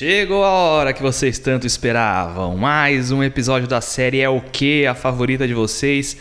[0.00, 2.56] Chegou a hora que vocês tanto esperavam.
[2.56, 6.16] Mais um episódio da série É o que a favorita de vocês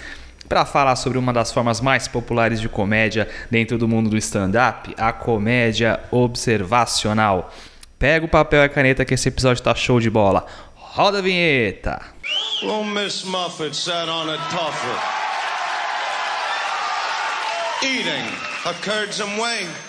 [0.49, 4.93] para falar sobre uma das formas mais populares de comédia dentro do mundo do stand-up,
[4.97, 7.53] a comédia observacional.
[7.97, 10.45] Pega o papel e a caneta que esse episódio tá show de bola.
[10.75, 12.01] Roda a vinheta.
[12.61, 14.99] Well, Miss Muffet sat on a tuffet,
[17.81, 18.27] eating
[18.65, 19.88] a curdsome wing.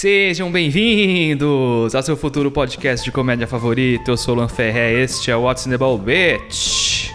[0.00, 4.10] Sejam bem-vindos ao seu futuro podcast de comédia favorito.
[4.10, 7.10] Eu sou o Lan Ferré, este é o What's in the Ball Bitch.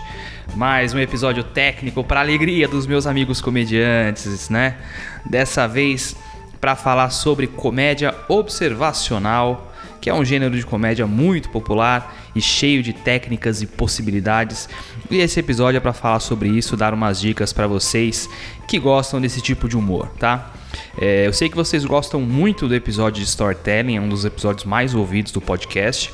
[0.56, 4.78] Mais um episódio técnico para alegria dos meus amigos comediantes, né?
[5.26, 6.16] Dessa vez
[6.62, 12.84] para falar sobre comédia observacional, que é um gênero de comédia muito popular e cheio
[12.84, 14.70] de técnicas e possibilidades.
[15.10, 18.28] E esse episódio é para falar sobre isso, dar umas dicas para vocês
[18.68, 20.52] que gostam desse tipo de humor, tá?
[21.00, 24.66] É, eu sei que vocês gostam muito do episódio de storytelling, é um dos episódios
[24.66, 26.12] mais ouvidos do podcast.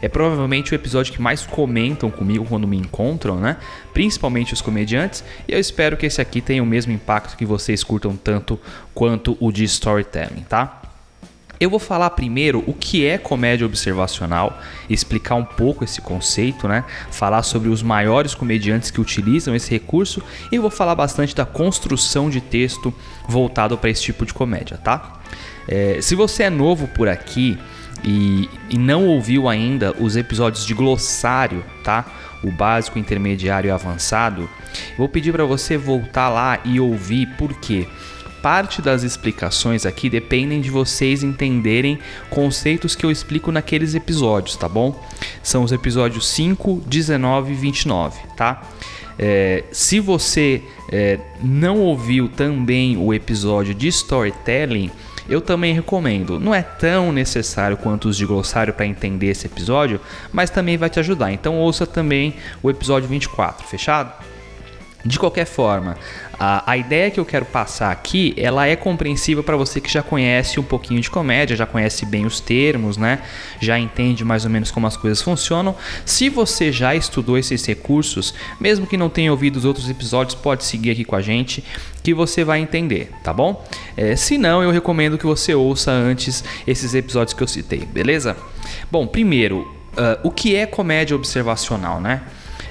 [0.00, 3.56] É provavelmente o episódio que mais comentam comigo quando me encontram, né?
[3.92, 5.24] Principalmente os comediantes.
[5.48, 8.60] E eu espero que esse aqui tenha o mesmo impacto que vocês curtam tanto
[8.94, 10.77] quanto o de storytelling, tá?
[11.60, 16.84] Eu vou falar primeiro o que é comédia observacional, explicar um pouco esse conceito, né?
[17.10, 22.30] Falar sobre os maiores comediantes que utilizam esse recurso e vou falar bastante da construção
[22.30, 22.94] de texto
[23.26, 25.20] voltado para esse tipo de comédia, tá?
[25.66, 27.58] É, se você é novo por aqui
[28.04, 32.06] e, e não ouviu ainda os episódios de glossário, tá?
[32.44, 34.48] O básico, intermediário e avançado,
[34.96, 37.88] vou pedir para você voltar lá e ouvir por quê?
[38.42, 41.98] Parte das explicações aqui dependem de vocês entenderem
[42.30, 45.04] conceitos que eu explico naqueles episódios, tá bom?
[45.42, 48.62] São os episódios 5, 19 e 29, tá?
[49.18, 54.90] É, se você é, não ouviu também o episódio de storytelling,
[55.28, 56.40] eu também recomendo.
[56.40, 60.00] Não é tão necessário quanto os de glossário para entender esse episódio,
[60.32, 61.32] mas também vai te ajudar.
[61.32, 64.12] Então ouça também o episódio 24, fechado?
[65.04, 65.96] De qualquer forma,
[66.38, 70.02] a, a, ideia que eu quero passar aqui, ela é compreensível para você que já
[70.02, 73.20] conhece um pouquinho de comédia, já conhece bem os termos, né?
[73.60, 75.76] Já entende mais ou menos como as coisas funcionam.
[76.04, 80.64] Se você já estudou esses recursos, mesmo que não tenha ouvido os outros episódios, pode
[80.64, 81.62] seguir aqui com a gente
[82.02, 83.64] que você vai entender, tá bom?
[83.96, 88.36] É, se não, eu recomendo que você ouça antes esses episódios que eu citei, beleza?
[88.90, 89.60] Bom, primeiro,
[89.92, 92.22] uh, o que é comédia observacional, né?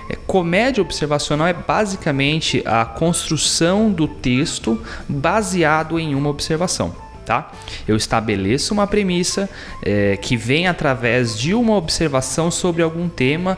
[0.10, 6.96] É, comédia observacional é basicamente a construção do texto baseado em uma observação.
[7.26, 7.52] Tá?
[7.86, 9.50] Eu estabeleço uma premissa
[9.84, 13.58] é, que vem através de uma observação sobre algum tema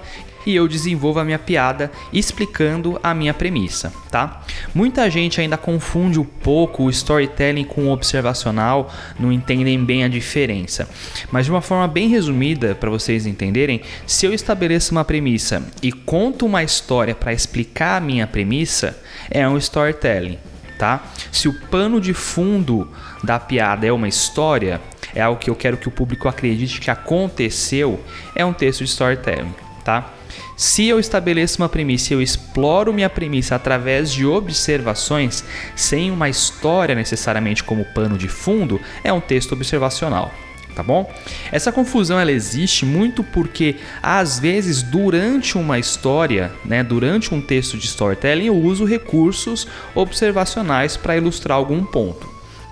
[0.49, 4.41] e eu desenvolvo a minha piada explicando a minha premissa, tá?
[4.73, 10.07] Muita gente ainda confunde um pouco o storytelling com o observacional, não entendem bem a
[10.07, 10.89] diferença.
[11.31, 15.91] Mas de uma forma bem resumida, para vocês entenderem, se eu estabeleço uma premissa e
[15.91, 18.97] conto uma história para explicar a minha premissa,
[19.29, 20.39] é um storytelling.
[20.79, 21.03] Tá?
[21.31, 22.89] Se o pano de fundo
[23.23, 24.81] da piada é uma história,
[25.13, 28.89] é algo que eu quero que o público acredite que aconteceu, é um texto de
[28.89, 30.13] storytelling, tá?
[30.55, 35.43] Se eu estabeleço uma premissa e eu exploro minha premissa através de observações,
[35.75, 40.31] sem uma história necessariamente como pano de fundo, é um texto observacional.
[40.75, 41.11] Tá bom?
[41.51, 47.77] Essa confusão ela existe muito porque às vezes durante uma história, né, durante um texto
[47.77, 52.29] de storytelling, eu uso recursos observacionais para ilustrar algum ponto.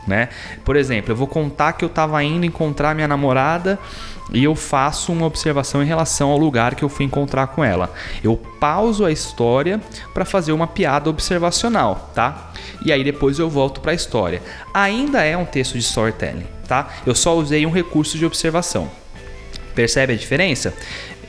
[0.08, 0.30] Né?
[0.64, 3.78] Por exemplo, eu vou contar que eu estava indo encontrar minha namorada
[4.34, 7.94] e eu faço uma observação em relação ao lugar que eu fui encontrar com ela.
[8.24, 9.80] Eu pauso a história
[10.14, 12.52] para fazer uma piada observacional, tá?
[12.84, 14.42] E aí depois eu volto para a história.
[14.74, 16.90] Ainda é um texto de storytelling, tá?
[17.06, 18.90] Eu só usei um recurso de observação.
[19.74, 20.74] Percebe a diferença?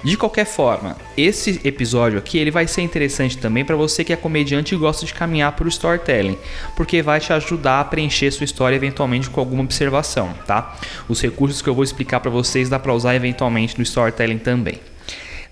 [0.02, 4.16] De qualquer forma, esse episódio aqui ele vai ser interessante também para você que é
[4.16, 6.38] comediante e gosta de caminhar o storytelling,
[6.76, 10.76] porque vai te ajudar a preencher sua história eventualmente com alguma observação, tá?
[11.08, 14.80] Os recursos que eu vou explicar para vocês dá para usar eventualmente no storytelling também.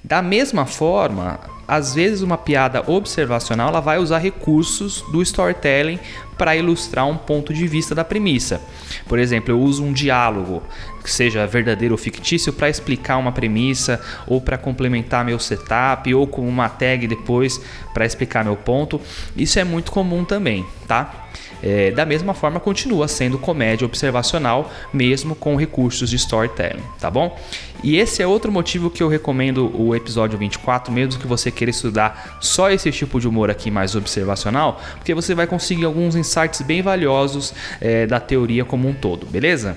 [0.02, 5.98] Da mesma forma, às vezes uma piada observacional ela vai usar recursos do storytelling
[6.38, 8.60] para ilustrar um ponto de vista da premissa.
[9.08, 10.62] Por exemplo, eu uso um diálogo,
[11.02, 16.26] que seja verdadeiro ou fictício, para explicar uma premissa ou para complementar meu setup ou
[16.26, 17.60] com uma tag depois
[17.94, 19.00] para explicar meu ponto.
[19.36, 21.26] Isso é muito comum também, tá?
[21.62, 27.38] É, da mesma forma, continua sendo comédia observacional, mesmo com recursos de storytelling, tá bom?
[27.82, 31.70] E esse é outro motivo que eu recomendo o episódio 24, mesmo que você queira
[31.70, 36.62] estudar só esse tipo de humor aqui mais observacional, porque você vai conseguir alguns insights
[36.62, 39.76] bem valiosos é, da teoria como um todo, beleza?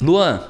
[0.00, 0.42] Luan,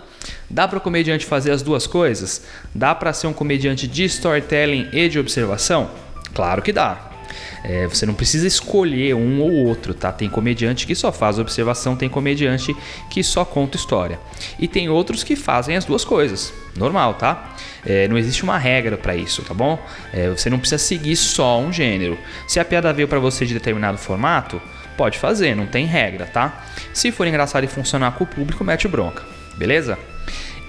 [0.49, 2.43] Dá para o comediante fazer as duas coisas?
[2.75, 5.91] Dá para ser um comediante de storytelling e de observação?
[6.35, 7.16] Claro que dá.
[7.65, 10.13] É, você não precisa escolher um ou outro, tá?
[10.13, 12.75] Tem comediante que só faz observação, tem comediante
[13.11, 14.19] que só conta história.
[14.59, 16.53] E tem outros que fazem as duas coisas.
[16.77, 17.57] Normal, tá?
[17.85, 19.79] É, não existe uma regra para isso, tá bom?
[20.13, 22.19] É, você não precisa seguir só um gênero.
[22.47, 24.61] Se a piada veio para você de determinado formato,
[24.97, 26.65] pode fazer, não tem regra, tá?
[26.93, 29.23] Se for engraçado e funcionar com o público, mete bronca,
[29.57, 29.99] beleza?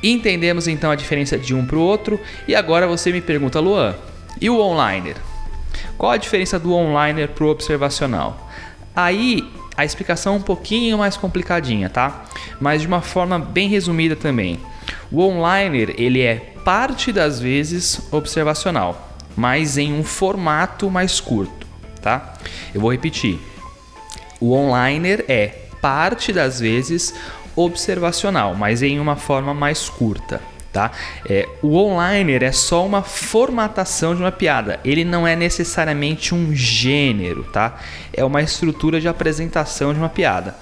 [0.03, 3.95] Entendemos então a diferença de um para o outro e agora você me pergunta, Luan,
[4.39, 5.15] e o onliner?
[5.97, 8.49] Qual a diferença do onliner para o observacional?
[8.95, 12.25] Aí a explicação é um pouquinho mais complicadinha, tá?
[12.59, 14.59] Mas de uma forma bem resumida também.
[15.11, 21.65] O onliner ele é parte das vezes observacional, mas em um formato mais curto,
[22.01, 22.35] tá?
[22.73, 23.39] Eu vou repetir.
[24.39, 25.47] O onliner é
[25.81, 27.13] parte das vezes
[27.55, 30.41] observacional, mas em uma forma mais curta
[30.71, 30.91] tá?
[31.27, 34.79] É, o onliner é só uma formatação de uma piada.
[34.83, 37.79] Ele não é necessariamente um gênero, tá?
[38.13, 40.55] É uma estrutura de apresentação de uma piada.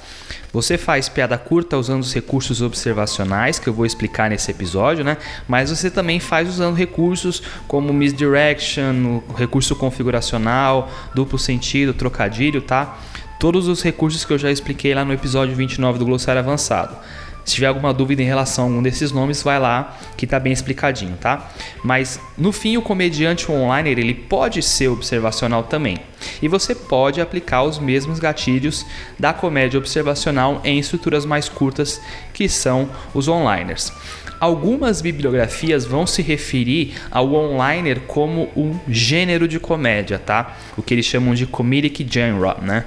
[0.55, 5.17] Você faz piada curta usando os recursos observacionais que eu vou explicar nesse episódio, né?
[5.49, 12.97] Mas você também faz usando recursos como misdirection, recurso configuracional, duplo sentido, trocadilho, tá?
[13.37, 16.95] Todos os recursos que eu já expliquei lá no episódio 29 do Glossário Avançado.
[17.45, 20.51] Se tiver alguma dúvida em relação a algum desses nomes, vai lá que tá bem
[20.51, 21.51] explicadinho, tá?
[21.83, 25.99] Mas no fim, o comediante online ele pode ser observacional também.
[26.41, 28.83] E você pode aplicar os mesmos gatilhos
[29.19, 32.01] da comédia observacional em estruturas mais curtas,
[32.33, 33.93] que são os onliners.
[34.39, 40.57] Algumas bibliografias vão se referir ao onliner como um gênero de comédia, tá?
[40.75, 42.85] O que eles chamam de comedic genre, né?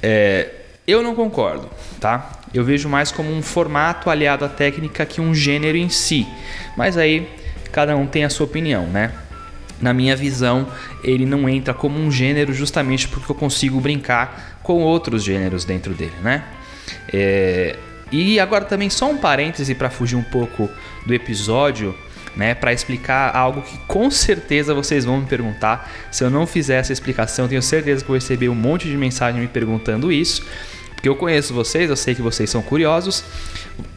[0.00, 0.50] É,
[0.86, 1.68] eu não concordo,
[2.00, 2.41] tá?
[2.52, 6.26] Eu vejo mais como um formato aliado à técnica que um gênero em si.
[6.76, 7.28] Mas aí
[7.70, 9.12] cada um tem a sua opinião, né?
[9.80, 10.68] Na minha visão,
[11.02, 15.92] ele não entra como um gênero justamente porque eu consigo brincar com outros gêneros dentro
[15.92, 16.44] dele, né?
[17.12, 17.76] É...
[18.12, 20.68] E agora também só um parêntese para fugir um pouco
[21.06, 21.94] do episódio,
[22.36, 25.90] né, para explicar algo que com certeza vocês vão me perguntar.
[26.10, 29.40] Se eu não fizer essa explicação, tenho certeza que vou receber um monte de mensagem
[29.40, 30.46] me perguntando isso.
[31.02, 33.24] Porque eu conheço vocês, eu sei que vocês são curiosos.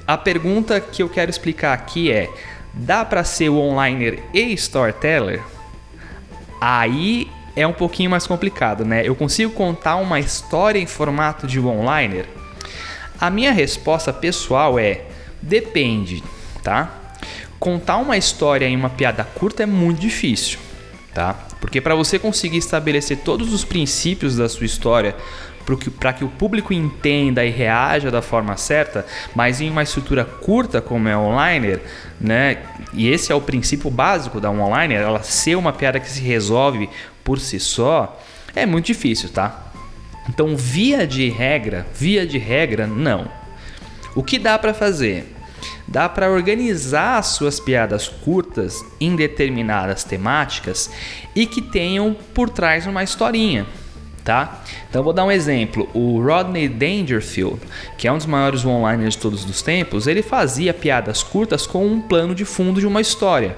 [0.08, 2.28] A pergunta que eu quero explicar aqui é:
[2.74, 5.40] dá para ser o onliner e storyteller?
[6.60, 9.08] Aí é um pouquinho mais complicado, né?
[9.08, 12.26] Eu consigo contar uma história em formato de onliner?
[13.22, 15.04] A minha resposta pessoal é:
[15.40, 16.24] depende,
[16.64, 16.92] tá?
[17.60, 20.58] Contar uma história em uma piada curta é muito difícil,
[21.14, 21.36] tá?
[21.62, 25.16] Porque para você conseguir estabelecer todos os princípios da sua história
[26.00, 30.82] para que o público entenda e reaja da forma certa, mas em uma estrutura curta
[30.82, 31.80] como é online,
[32.22, 32.60] né?
[32.94, 36.90] E esse é o princípio básico da online, ela ser uma piada que se resolve
[37.24, 38.22] por si só,
[38.56, 39.72] é muito difícil, tá?
[40.30, 43.28] Então, via de regra, via de regra, não.
[44.16, 45.34] O que dá para fazer?
[45.88, 50.90] Dá para organizar as suas piadas curtas em determinadas temáticas
[51.36, 53.66] e que tenham por trás uma historinha
[54.26, 54.64] tá?
[54.90, 55.88] Então vou dar um exemplo.
[55.94, 57.62] O Rodney Dangerfield,
[57.98, 61.86] que é um dos maiores one-liners de todos os tempos, ele fazia piadas curtas com
[61.86, 63.56] um plano de fundo de uma história.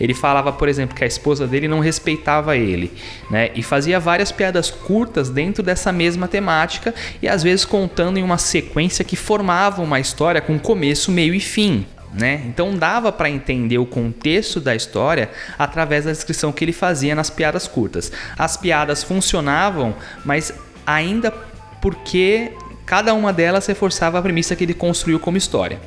[0.00, 2.90] Ele falava, por exemplo, que a esposa dele não respeitava ele,
[3.30, 3.50] né?
[3.54, 8.38] E fazia várias piadas curtas dentro dessa mesma temática e às vezes contando em uma
[8.38, 11.84] sequência que formava uma história com começo, meio e fim.
[12.12, 12.42] Né?
[12.46, 17.28] Então dava para entender o contexto da história através da descrição que ele fazia nas
[17.28, 18.10] piadas curtas.
[18.38, 20.52] As piadas funcionavam, mas
[20.86, 21.30] ainda
[21.82, 22.52] porque
[22.86, 25.78] cada uma delas reforçava a premissa que ele construiu como história.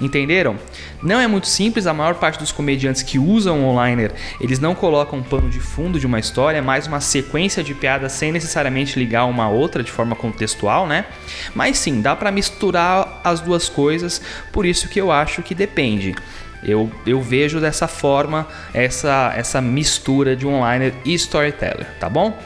[0.00, 0.56] Entenderam?
[1.02, 4.74] Não é muito simples, a maior parte dos comediantes que usam o onliner, eles não
[4.74, 8.98] colocam um pano de fundo de uma história, mais uma sequência de piadas sem necessariamente
[8.98, 11.06] ligar uma a outra de forma contextual, né?
[11.54, 16.14] Mas sim, dá para misturar as duas coisas, por isso que eu acho que depende.
[16.62, 22.36] Eu, eu vejo dessa forma essa, essa mistura de onliner e storyteller, tá bom?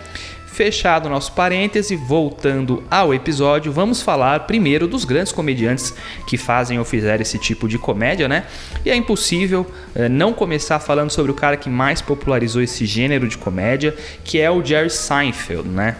[0.52, 5.94] Fechado nosso parêntese, voltando ao episódio, vamos falar primeiro dos grandes comediantes
[6.26, 8.44] que fazem ou fizeram esse tipo de comédia, né?
[8.84, 13.26] E é impossível é, não começar falando sobre o cara que mais popularizou esse gênero
[13.26, 15.96] de comédia, que é o Jerry Seinfeld, né?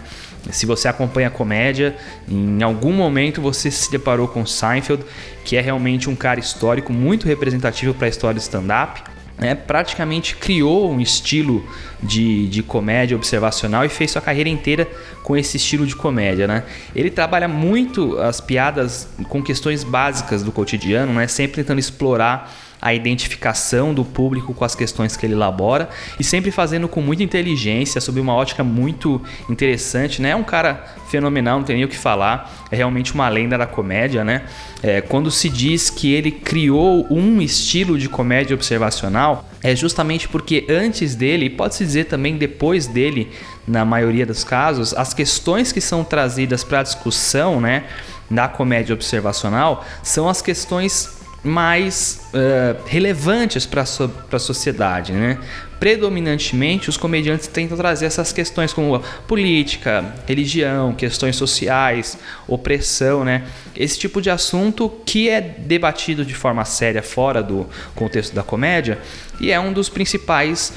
[0.51, 1.95] Se você acompanha a comédia,
[2.29, 5.03] em algum momento você se deparou com Seinfeld,
[5.43, 10.35] que é realmente um cara histórico muito representativo para a história do stand-up né, praticamente
[10.35, 11.67] criou um estilo
[12.01, 14.87] de, de comédia observacional e fez sua carreira inteira
[15.23, 16.47] com esse estilo de comédia.
[16.47, 16.63] Né?
[16.95, 22.93] Ele trabalha muito as piadas com questões básicas do cotidiano, né, sempre tentando explorar a
[22.93, 25.87] identificação do público com as questões que ele elabora
[26.19, 30.31] e sempre fazendo com muita inteligência, sob uma ótica muito interessante, né?
[30.31, 33.65] É um cara fenomenal, não tem nem o que falar, é realmente uma lenda da
[33.65, 34.43] comédia, né?
[34.81, 40.65] É, quando se diz que ele criou um estilo de comédia observacional, é justamente porque
[40.67, 43.31] antes dele, pode-se dizer também depois dele,
[43.65, 47.85] na maioria dos casos, as questões que são trazidas para discussão, né?
[48.29, 55.11] Da comédia observacional são as questões mais uh, relevantes para so a sociedade.
[55.11, 55.37] Né?
[55.79, 63.43] Predominantemente, os comediantes tentam trazer essas questões como política, religião, questões sociais, opressão, né?
[63.75, 68.99] esse tipo de assunto que é debatido de forma séria fora do contexto da comédia
[69.41, 70.71] e é um dos principais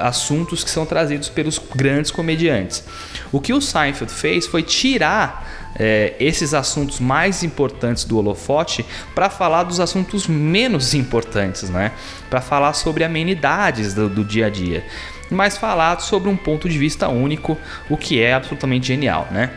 [0.00, 2.84] assuntos que são trazidos pelos grandes comediantes.
[3.32, 5.46] O que o Seinfeld fez foi tirar
[5.78, 8.84] é, esses assuntos mais importantes do holofote
[9.14, 11.92] para falar dos assuntos menos importantes, né?
[12.28, 14.84] Para falar sobre amenidades do, do dia a dia,
[15.30, 17.56] mas falar sobre um ponto de vista único,
[17.88, 19.50] o que é absolutamente genial, né?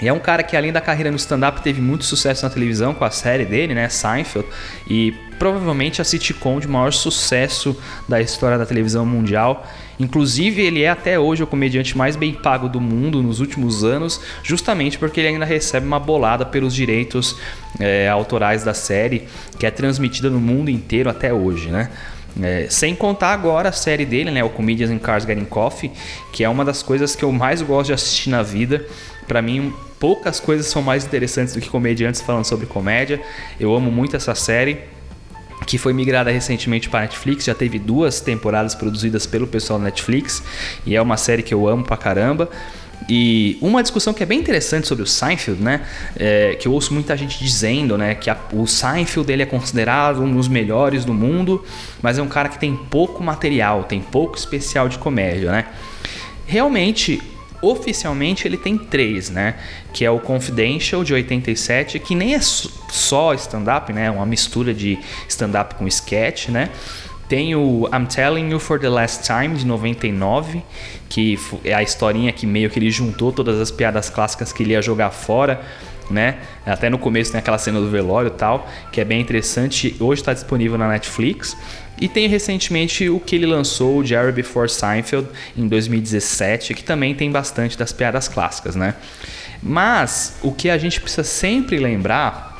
[0.00, 2.92] E é um cara que além da carreira no stand-up teve muito sucesso na televisão
[2.92, 4.46] com a série dele, né, Seinfeld,
[4.88, 7.76] e provavelmente a sitcom de maior sucesso
[8.08, 9.66] da história da televisão mundial.
[9.98, 14.20] Inclusive, ele é até hoje o comediante mais bem pago do mundo nos últimos anos,
[14.42, 17.36] justamente porque ele ainda recebe uma bolada pelos direitos
[17.80, 19.26] é, autorais da série,
[19.58, 21.90] que é transmitida no mundo inteiro até hoje, né?
[22.42, 25.90] É, sem contar agora a série dele, né, o Comedians in Cars Getting Coffee,
[26.34, 28.84] que é uma das coisas que eu mais gosto de assistir na vida.
[29.26, 33.20] Para mim, poucas coisas são mais interessantes do que comediantes falando sobre comédia.
[33.58, 34.80] Eu amo muito essa série
[35.66, 40.42] que foi migrada recentemente para Netflix, já teve duas temporadas produzidas pelo pessoal da Netflix
[40.84, 42.48] e é uma série que eu amo pra caramba.
[43.08, 45.82] E uma discussão que é bem interessante sobre o Seinfeld, né?
[46.16, 48.14] É, que eu ouço muita gente dizendo, né?
[48.14, 51.64] Que a, o Seinfeld ele é considerado um dos melhores do mundo,
[52.00, 55.66] mas é um cara que tem pouco material, tem pouco especial de comédia, né?
[56.46, 57.22] Realmente,
[57.62, 59.56] oficialmente ele tem três, né?
[59.92, 64.06] Que é o Confidential de 87, que nem é só stand-up, né?
[64.06, 64.98] É uma mistura de
[65.28, 66.70] stand-up com sketch, né?
[67.28, 70.62] Tem o I'm Telling You for the Last Time de 99,
[71.08, 74.72] que é a historinha que meio que ele juntou todas as piadas clássicas que ele
[74.72, 75.60] ia jogar fora,
[76.08, 76.36] né?
[76.64, 79.96] Até no começo tem aquela cena do velório e tal, que é bem interessante.
[79.98, 81.56] Hoje está disponível na Netflix.
[81.98, 87.14] E tem recentemente o que ele lançou, o Jerry Before Seinfeld, em 2017, que também
[87.14, 88.94] tem bastante das piadas clássicas, né?
[89.62, 92.54] Mas o que a gente precisa sempre lembrar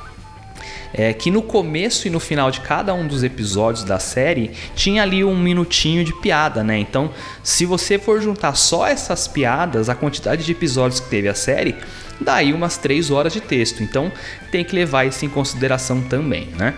[0.95, 5.02] é que no começo e no final de cada um dos episódios da série tinha
[5.02, 6.78] ali um minutinho de piada, né?
[6.78, 7.11] Então,
[7.43, 11.76] se você for juntar só essas piadas, a quantidade de episódios que teve a série,
[12.19, 13.83] daí umas 3 horas de texto.
[13.83, 14.11] Então,
[14.50, 16.73] tem que levar isso em consideração também, né?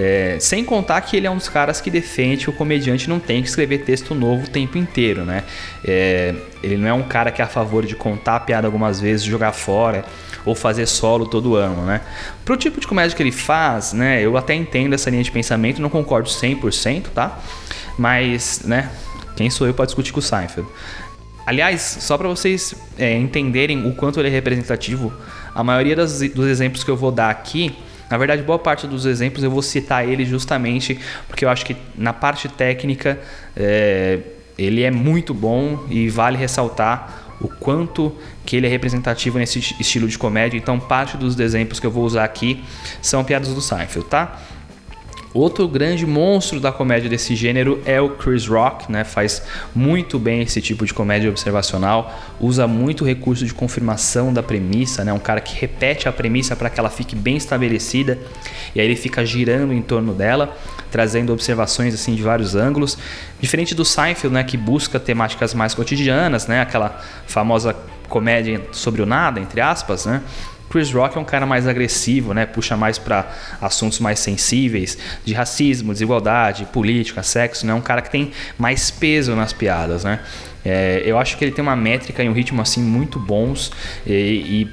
[0.00, 3.18] É, sem contar que ele é um dos caras que defende que o comediante não
[3.18, 5.42] tem que escrever texto novo o tempo inteiro, né?
[5.84, 9.00] É, ele não é um cara que é a favor de contar a piada algumas
[9.00, 10.04] vezes, jogar fora
[10.44, 12.00] ou fazer solo todo ano, né?
[12.44, 14.22] Pro tipo de comédia que ele faz, né?
[14.22, 17.36] Eu até entendo essa linha de pensamento, não concordo 100%, tá?
[17.98, 18.92] Mas, né?
[19.34, 20.68] Quem sou eu para discutir com o Seinfeld?
[21.44, 25.12] Aliás, só para vocês é, entenderem o quanto ele é representativo,
[25.52, 27.76] a maioria das, dos exemplos que eu vou dar aqui
[28.10, 31.76] na verdade, boa parte dos exemplos eu vou citar ele justamente porque eu acho que
[31.96, 33.18] na parte técnica
[33.56, 34.18] é,
[34.56, 38.12] ele é muito bom e vale ressaltar o quanto
[38.44, 40.58] que ele é representativo nesse estilo de comédia.
[40.58, 42.64] Então, parte dos exemplos que eu vou usar aqui
[43.00, 44.40] são piadas do Seinfeld, tá?
[45.34, 49.04] Outro grande monstro da comédia desse gênero é o Chris Rock, né?
[49.04, 49.42] Faz
[49.74, 55.12] muito bem esse tipo de comédia observacional, usa muito recurso de confirmação da premissa, né?
[55.12, 58.18] Um cara que repete a premissa para que ela fique bem estabelecida
[58.74, 60.56] e aí ele fica girando em torno dela,
[60.90, 62.96] trazendo observações assim de vários ângulos.
[63.38, 66.62] Diferente do Seinfeld, né, que busca temáticas mais cotidianas, né?
[66.62, 67.76] Aquela famosa
[68.08, 70.22] comédia sobre o nada, entre aspas, né?
[70.68, 72.46] Chris Rock é um cara mais agressivo, né?
[72.46, 77.74] Puxa mais para assuntos mais sensíveis, de racismo, desigualdade, política, sexo, né?
[77.74, 80.20] Um cara que tem mais peso nas piadas, né?
[80.64, 83.72] É, eu acho que ele tem uma métrica e um ritmo assim muito bons
[84.06, 84.70] e, e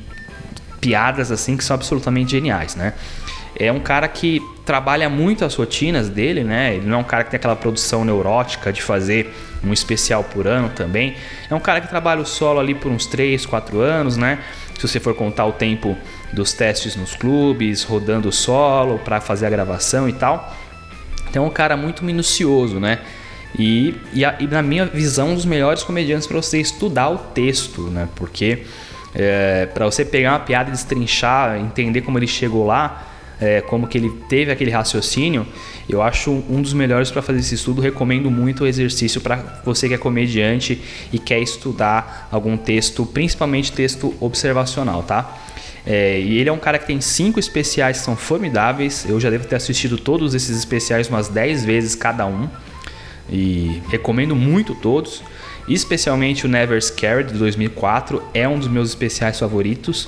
[0.82, 2.94] piadas assim que são absolutamente geniais, né?
[3.58, 6.75] É um cara que trabalha muito as rotinas dele, né?
[6.75, 9.34] Ele não é um cara que tem aquela produção neurótica de fazer
[9.64, 11.16] um especial por ano também.
[11.50, 14.40] É um cara que trabalha o solo ali por uns 3, 4 anos, né?
[14.77, 15.98] Se você for contar o tempo
[16.34, 20.53] dos testes nos clubes, rodando solo para fazer a gravação e tal.
[21.29, 23.00] Então é um cara muito minucioso, né?
[23.58, 27.17] E, e, a, e na minha visão, um dos melhores comediantes para você estudar o
[27.17, 28.10] texto, né?
[28.15, 28.63] Porque
[29.13, 33.98] é, para você pegar uma piada destrinchar, entender como ele chegou lá, é, como que
[33.98, 35.46] ele teve aquele raciocínio,
[35.88, 37.82] eu acho um dos melhores para fazer esse estudo.
[37.82, 43.72] Recomendo muito o exercício para você que é comediante e quer estudar algum texto, principalmente
[43.72, 45.38] texto observacional, tá?
[45.86, 49.06] É, e ele é um cara que tem cinco especiais que são formidáveis.
[49.08, 52.50] Eu já devo ter assistido todos esses especiais umas 10 vezes cada um.
[53.30, 55.22] E recomendo muito todos.
[55.68, 60.08] Especialmente o Never Scared de 2004 é um dos meus especiais favoritos.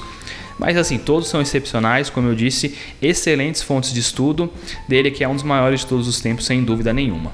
[0.58, 4.52] Mas assim, todos são excepcionais, como eu disse, excelentes fontes de estudo
[4.88, 7.32] dele, que é um dos maiores de todos os tempos, sem dúvida nenhuma.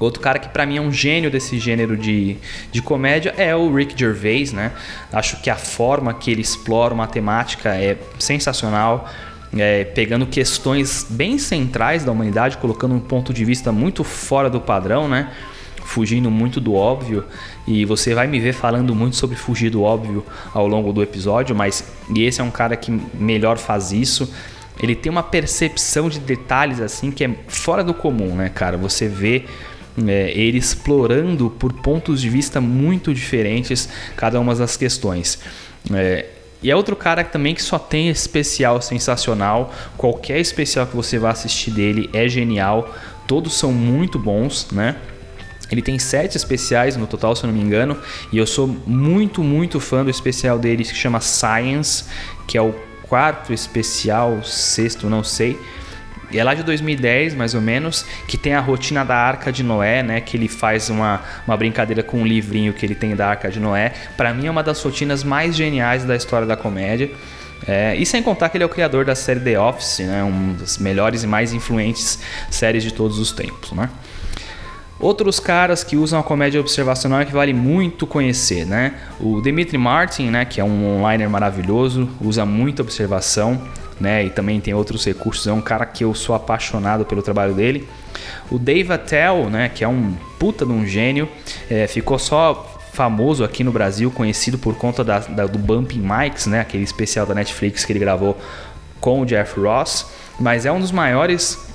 [0.00, 2.36] Outro cara que para mim é um gênio desse gênero de,
[2.72, 4.72] de comédia é o Rick Gervais, né?
[5.12, 9.08] Acho que a forma que ele explora uma temática é sensacional,
[9.56, 14.60] é, pegando questões bem centrais da humanidade, colocando um ponto de vista muito fora do
[14.60, 15.30] padrão, né?
[15.84, 17.24] Fugindo muito do óbvio
[17.66, 21.54] e você vai me ver falando muito sobre fugir do óbvio ao longo do episódio,
[21.54, 24.32] mas e esse é um cara que melhor faz isso.
[24.82, 28.76] Ele tem uma percepção de detalhes assim que é fora do comum, né, cara?
[28.76, 29.44] Você vê
[30.06, 35.38] é, ele explorando por pontos de vista muito diferentes cada uma das questões.
[35.92, 36.26] É,
[36.62, 39.72] e é outro cara também que só tem especial sensacional.
[39.96, 42.92] Qualquer especial que você vá assistir dele é genial.
[43.28, 44.96] Todos são muito bons, né?
[45.70, 47.96] Ele tem sete especiais no total, se eu não me engano,
[48.30, 52.04] e eu sou muito, muito fã do especial dele que chama Science,
[52.46, 52.74] que é o
[53.08, 55.58] quarto especial, sexto, não sei.
[56.32, 60.02] É lá de 2010, mais ou menos, que tem a rotina da Arca de Noé,
[60.02, 60.20] né?
[60.20, 63.60] Que ele faz uma, uma brincadeira com um livrinho que ele tem da Arca de
[63.60, 63.92] Noé.
[64.16, 67.10] Para mim é uma das rotinas mais geniais da história da comédia.
[67.66, 70.22] É, e sem contar que ele é o criador da série The Office, né?
[70.22, 72.18] Uma das melhores e mais influentes
[72.50, 73.88] séries de todos os tempos, né?
[75.00, 78.94] Outros caras que usam a comédia observacional é que vale muito conhecer, né?
[79.20, 83.60] O Dimitri Martin, né, que é um onliner maravilhoso, usa muita observação,
[84.00, 84.24] né?
[84.24, 87.88] E também tem outros recursos, é um cara que eu sou apaixonado pelo trabalho dele.
[88.50, 91.28] O Dave Attell, né, que é um puta de um gênio,
[91.68, 96.46] é, ficou só famoso aqui no Brasil, conhecido por conta da, da, do Bumping Mics,
[96.46, 98.38] né, aquele especial da Netflix que ele gravou
[99.00, 100.06] com o Jeff Ross,
[100.38, 101.73] mas é um dos maiores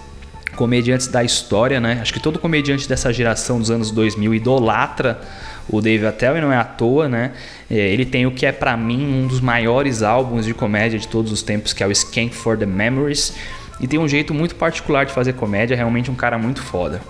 [0.55, 1.99] comediantes da história, né?
[2.01, 5.21] Acho que todo comediante dessa geração dos anos 2000 idolatra
[5.69, 7.31] o Dave Attell e não é à toa, né?
[7.69, 11.07] É, ele tem o que é para mim um dos maiores álbuns de comédia de
[11.07, 13.35] todos os tempos, que é o Skank for the Memories,
[13.79, 17.01] e tem um jeito muito particular de fazer comédia, realmente um cara muito foda.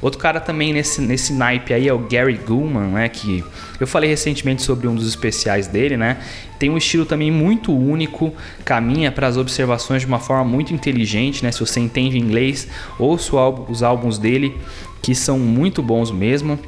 [0.00, 3.08] Outro cara também nesse, nesse naipe aí é o Gary Gulman, né?
[3.08, 3.44] Que
[3.80, 6.18] eu falei recentemente sobre um dos especiais dele, né?
[6.58, 8.32] Tem um estilo também muito único,
[8.64, 11.52] caminha para as observações de uma forma muito inteligente, né?
[11.52, 12.68] Se você entende inglês,
[12.98, 13.36] ouça
[13.68, 14.56] os álbuns dele,
[15.02, 16.58] que são muito bons mesmo.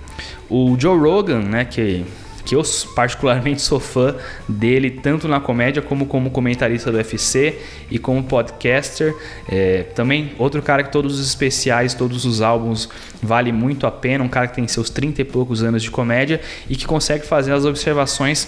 [0.48, 1.64] O Joe Rogan, né?
[1.64, 2.04] Que
[2.46, 2.62] que eu
[2.94, 4.14] particularmente sou fã
[4.48, 7.58] dele, tanto na comédia como como comentarista do UFC
[7.90, 9.14] e como podcaster.
[9.48, 12.88] É, também outro cara que todos os especiais, todos os álbuns
[13.20, 16.40] vale muito a pena, um cara que tem seus 30 e poucos anos de comédia
[16.70, 18.46] e que consegue fazer as observações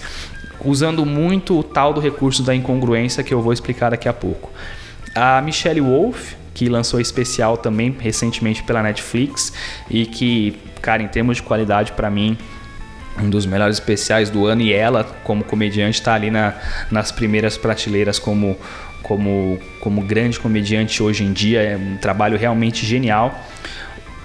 [0.63, 4.49] usando muito o tal do recurso da incongruência que eu vou explicar daqui a pouco.
[5.13, 9.51] A Michelle Wolf, que lançou especial também recentemente pela Netflix
[9.89, 12.37] e que, cara, em termos de qualidade para mim
[13.17, 16.53] um dos melhores especiais do ano e ela, como comediante, está ali na,
[16.89, 18.57] nas primeiras prateleiras como,
[19.01, 21.61] como, como grande comediante hoje em dia.
[21.61, 23.37] É um trabalho realmente genial.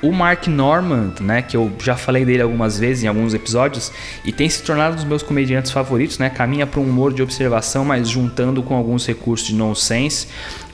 [0.04, 3.90] O Mark Normand, né, que eu já falei dele algumas vezes em alguns episódios
[4.22, 6.28] e tem se tornado um dos meus comediantes favoritos, né?
[6.28, 10.28] Caminha para um humor de observação, mas juntando com alguns recursos de nonsense.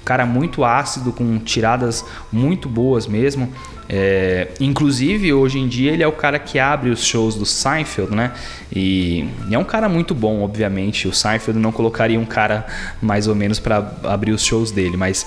[0.05, 3.53] Cara muito ácido, com tiradas muito boas mesmo.
[3.93, 8.15] É, inclusive, hoje em dia, ele é o cara que abre os shows do Seinfeld,
[8.15, 8.33] né?
[8.73, 11.09] E, e é um cara muito bom, obviamente.
[11.09, 12.67] O Seinfeld não colocaria um cara
[13.03, 15.27] mais ou menos para abrir os shows dele, mas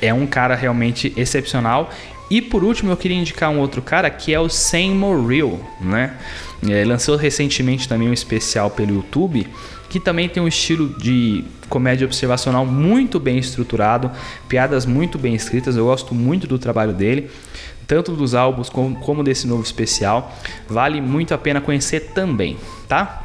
[0.00, 1.90] é um cara realmente excepcional.
[2.30, 6.14] E por último, eu queria indicar um outro cara que é o Sam Morrill, né?
[6.62, 9.46] Ele lançou recentemente também um especial pelo YouTube
[9.88, 14.10] que também tem um estilo de comédia observacional muito bem estruturado,
[14.48, 15.76] piadas muito bem escritas.
[15.76, 17.30] Eu gosto muito do trabalho dele,
[17.86, 20.34] tanto dos álbuns como, desse novo especial.
[20.68, 23.24] Vale muito a pena conhecer também, tá?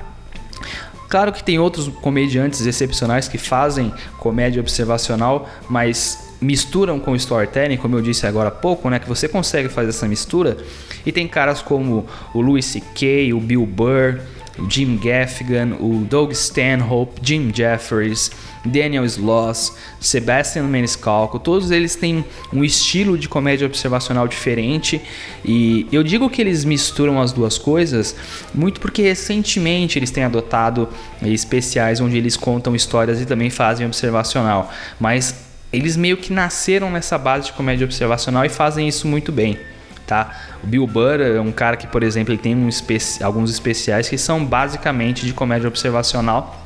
[1.10, 7.95] Claro que tem outros comediantes excepcionais que fazem comédia observacional, mas misturam com storytelling, como
[7.95, 10.58] eu disse agora há pouco, né, que você consegue fazer essa mistura.
[11.06, 14.21] E tem caras como o Louis C.K., o Bill Burr,
[14.57, 18.31] o Jim Gaffigan, o Doug Stanhope, Jim Jeffries,
[18.65, 25.01] Daniel Sloss, Sebastian Maniscalco, todos eles têm um estilo de comédia observacional diferente.
[25.43, 28.15] E eu digo que eles misturam as duas coisas
[28.53, 30.87] muito porque recentemente eles têm adotado
[31.21, 35.35] especiais onde eles contam histórias e também fazem observacional, mas
[35.71, 39.57] eles meio que nasceram nessa base de comédia observacional e fazem isso muito bem
[40.05, 40.35] tá?
[40.63, 44.09] O Bill Burr é um cara que, por exemplo, ele tem um especi alguns especiais
[44.09, 46.61] que são basicamente de comédia observacional.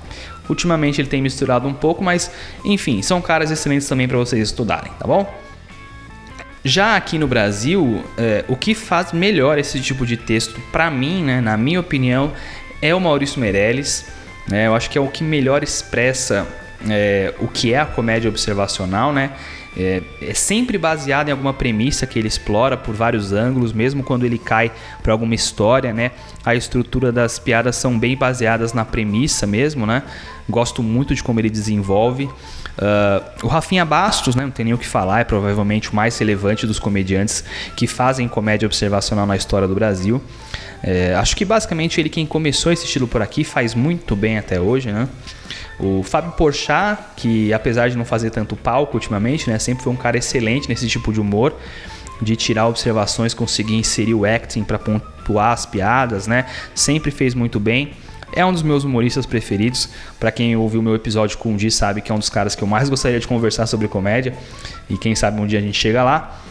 [0.49, 2.31] Ultimamente ele tem misturado um pouco, mas
[2.63, 5.27] enfim, são caras excelentes também para vocês estudarem, tá bom?
[6.63, 11.23] Já aqui no Brasil, é, o que faz melhor esse tipo de texto, para mim,
[11.23, 12.33] né, na minha opinião,
[12.81, 14.05] é o Maurício Meirelles.
[14.47, 14.67] Né?
[14.67, 16.47] Eu acho que é o que melhor expressa
[16.89, 19.31] é, o que é a comédia observacional, né?
[19.79, 24.25] É, é, sempre baseado em alguma premissa que ele explora por vários ângulos, mesmo quando
[24.25, 24.71] ele cai
[25.03, 26.11] para alguma história, né?
[26.43, 30.01] A estrutura das piadas são bem baseadas na premissa mesmo, né?
[30.49, 32.23] Gosto muito de como ele desenvolve.
[32.23, 34.43] Uh, o Rafinha Bastos, né?
[34.43, 37.43] Não tem nem o que falar, é provavelmente o mais relevante dos comediantes
[37.75, 40.19] que fazem comédia observacional na história do Brasil.
[40.81, 44.59] É, acho que basicamente ele quem começou esse estilo por aqui faz muito bem até
[44.59, 45.07] hoje, né?
[45.79, 49.97] O Fábio Porchat, que apesar de não fazer tanto palco ultimamente, né, sempre foi um
[49.97, 51.55] cara excelente nesse tipo de humor,
[52.21, 56.45] de tirar observações, conseguir inserir o acting para pontuar as piadas, né?
[56.73, 57.91] Sempre fez muito bem.
[58.33, 59.89] É um dos meus humoristas preferidos.
[60.19, 62.63] Para quem ouviu meu episódio com o Di sabe que é um dos caras que
[62.63, 64.33] eu mais gostaria de conversar sobre comédia.
[64.89, 66.41] E quem sabe um dia a gente chega lá.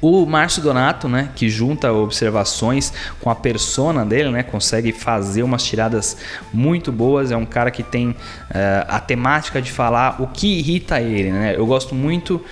[0.00, 5.62] O Márcio Donato, né, que junta observações com a persona dele, né, consegue fazer umas
[5.62, 6.16] tiradas
[6.52, 7.30] muito boas.
[7.30, 8.16] É um cara que tem uh,
[8.88, 11.30] a temática de falar o que irrita ele.
[11.30, 11.54] Né?
[11.56, 12.42] Eu gosto muito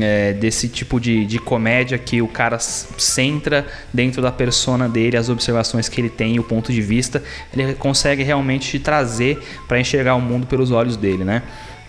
[0.00, 5.28] é, desse tipo de, de comédia que o cara centra dentro da persona dele, as
[5.28, 10.14] observações que ele tem, o ponto de vista, ele consegue realmente te trazer para enxergar
[10.14, 11.42] o mundo pelos olhos dele, né?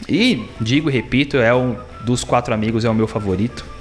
[0.10, 3.75] E digo e repito, é um dos quatro amigos, é o meu favorito.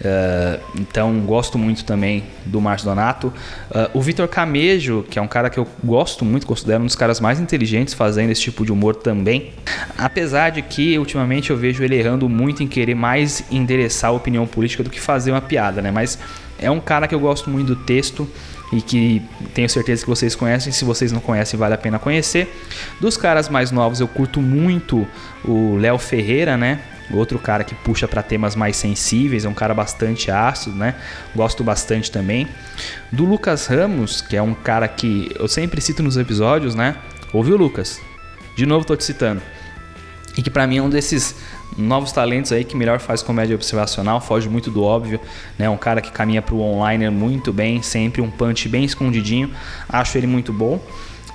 [0.00, 3.28] Uh, então gosto muito também do Márcio Donato.
[3.70, 6.96] Uh, o Vitor Camejo, que é um cara que eu gosto muito, considero um dos
[6.96, 9.52] caras mais inteligentes fazendo esse tipo de humor também.
[9.96, 14.46] Apesar de que ultimamente eu vejo ele errando muito em querer mais endereçar a opinião
[14.46, 15.90] política do que fazer uma piada, né?
[15.90, 16.18] Mas
[16.58, 18.28] é um cara que eu gosto muito do texto
[18.72, 20.72] e que tenho certeza que vocês conhecem.
[20.72, 22.52] Se vocês não conhecem, vale a pena conhecer.
[23.00, 25.06] Dos caras mais novos, eu curto muito
[25.44, 26.80] o Léo Ferreira, né?
[27.12, 30.94] Outro cara que puxa para temas mais sensíveis, é um cara bastante ácido, né?
[31.34, 32.48] Gosto bastante também.
[33.12, 36.96] Do Lucas Ramos, que é um cara que eu sempre cito nos episódios, né?
[37.32, 38.00] Ouviu, Lucas?
[38.56, 39.42] De novo tô te citando.
[40.36, 41.36] E que para mim é um desses
[41.76, 45.20] novos talentos aí que melhor faz comédia observacional, foge muito do óbvio,
[45.58, 45.68] né?
[45.68, 49.50] Um cara que caminha pro online muito bem, sempre um punch bem escondidinho.
[49.88, 50.80] Acho ele muito bom.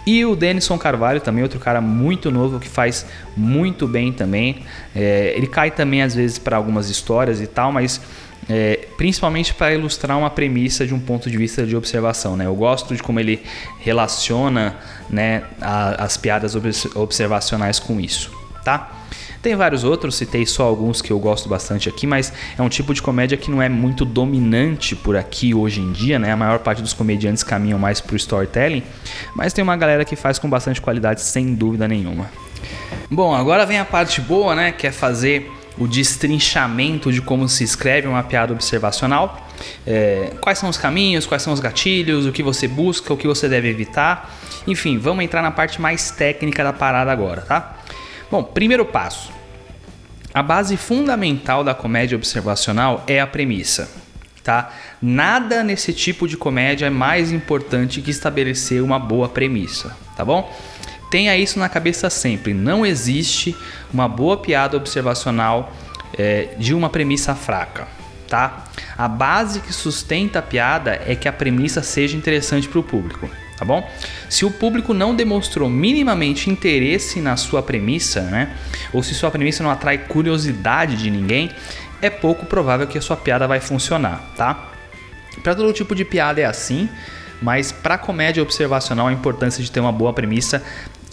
[0.09, 3.05] E o Denison Carvalho também, outro cara muito novo que faz
[3.37, 4.63] muito bem também.
[4.95, 8.01] É, ele cai também às vezes para algumas histórias e tal, mas
[8.49, 12.35] é, principalmente para ilustrar uma premissa de um ponto de vista de observação.
[12.35, 12.47] Né?
[12.47, 13.43] Eu gosto de como ele
[13.81, 16.55] relaciona né, a, as piadas
[16.95, 18.31] observacionais com isso.
[18.65, 18.91] Tá?
[19.41, 22.93] Tem vários outros, citei só alguns que eu gosto bastante aqui, mas é um tipo
[22.93, 26.31] de comédia que não é muito dominante por aqui hoje em dia, né?
[26.31, 28.83] A maior parte dos comediantes caminham mais pro storytelling,
[29.33, 32.29] mas tem uma galera que faz com bastante qualidade, sem dúvida nenhuma.
[33.09, 34.73] Bom, agora vem a parte boa, né?
[34.73, 39.47] Que é fazer o destrinchamento de como se escreve uma piada observacional.
[39.87, 43.25] É, quais são os caminhos, quais são os gatilhos, o que você busca, o que
[43.25, 44.37] você deve evitar.
[44.67, 47.78] Enfim, vamos entrar na parte mais técnica da parada agora, tá?
[48.31, 49.31] Bom, primeiro passo.
[50.31, 53.89] A base fundamental da comédia observacional é a premissa,
[54.43, 54.71] tá?
[55.01, 60.55] Nada nesse tipo de comédia é mais importante que estabelecer uma boa premissa, tá bom?
[61.09, 62.53] Tenha isso na cabeça sempre.
[62.53, 63.55] Não existe
[63.91, 65.73] uma boa piada observacional
[66.15, 67.87] é, de uma premissa fraca,
[68.27, 68.65] tá?
[68.95, 73.27] A base que sustenta a piada é que a premissa seja interessante para o público
[73.59, 73.87] tá bom?
[74.29, 78.55] Se o público não demonstrou minimamente interesse na sua premissa, né?
[78.93, 81.51] Ou se sua premissa não atrai curiosidade de ninguém,
[82.01, 84.69] é pouco provável que a sua piada vai funcionar, tá?
[85.43, 86.89] Para todo tipo de piada é assim,
[87.41, 90.63] mas para comédia observacional a importância de ter uma boa premissa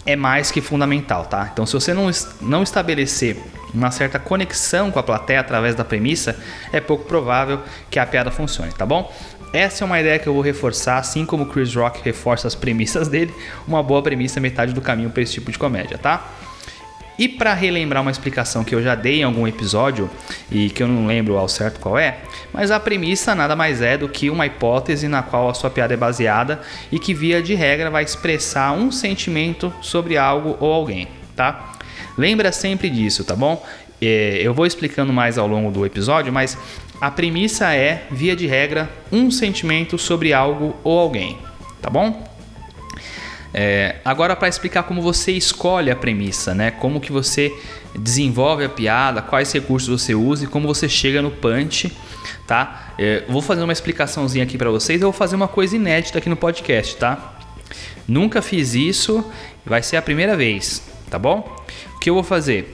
[0.05, 1.49] é mais que fundamental, tá?
[1.51, 2.09] Então, se você não,
[2.41, 3.37] não estabelecer
[3.73, 6.39] uma certa conexão com a plateia através da premissa,
[6.71, 9.13] é pouco provável que a piada funcione, tá bom?
[9.53, 12.55] Essa é uma ideia que eu vou reforçar, assim como o Chris Rock reforça as
[12.55, 13.33] premissas dele,
[13.67, 16.29] uma boa premissa é metade do caminho para esse tipo de comédia, tá?
[17.17, 20.07] E para relembrar uma explicação que eu já dei em algum episódio
[20.51, 22.19] e que eu não lembro ao certo qual é,
[22.53, 25.95] mas a premissa nada mais é do que uma hipótese na qual a sua piada
[25.95, 31.07] é baseada e que via de regra vai expressar um sentimento sobre algo ou alguém,
[31.35, 31.73] tá?
[32.15, 33.65] Lembra sempre disso, tá bom?
[34.01, 36.57] É, eu vou explicando mais ao longo do episódio, mas
[37.01, 41.37] a premissa é, via de regra, um sentimento sobre algo ou alguém,
[41.81, 42.27] tá bom?
[43.53, 46.71] É, agora para explicar como você escolhe a premissa, né?
[46.71, 47.51] Como que você
[47.97, 51.91] desenvolve a piada, quais recursos você usa e como você chega no punch,
[52.45, 52.93] tá?
[52.99, 55.01] É, vou fazer uma explicaçãozinha aqui para vocês.
[55.01, 57.35] Eu vou fazer uma coisa inédita aqui no podcast, tá?
[58.07, 59.25] Nunca fiz isso,
[59.65, 61.65] vai ser a primeira vez, tá bom?
[61.95, 62.73] O que eu vou fazer?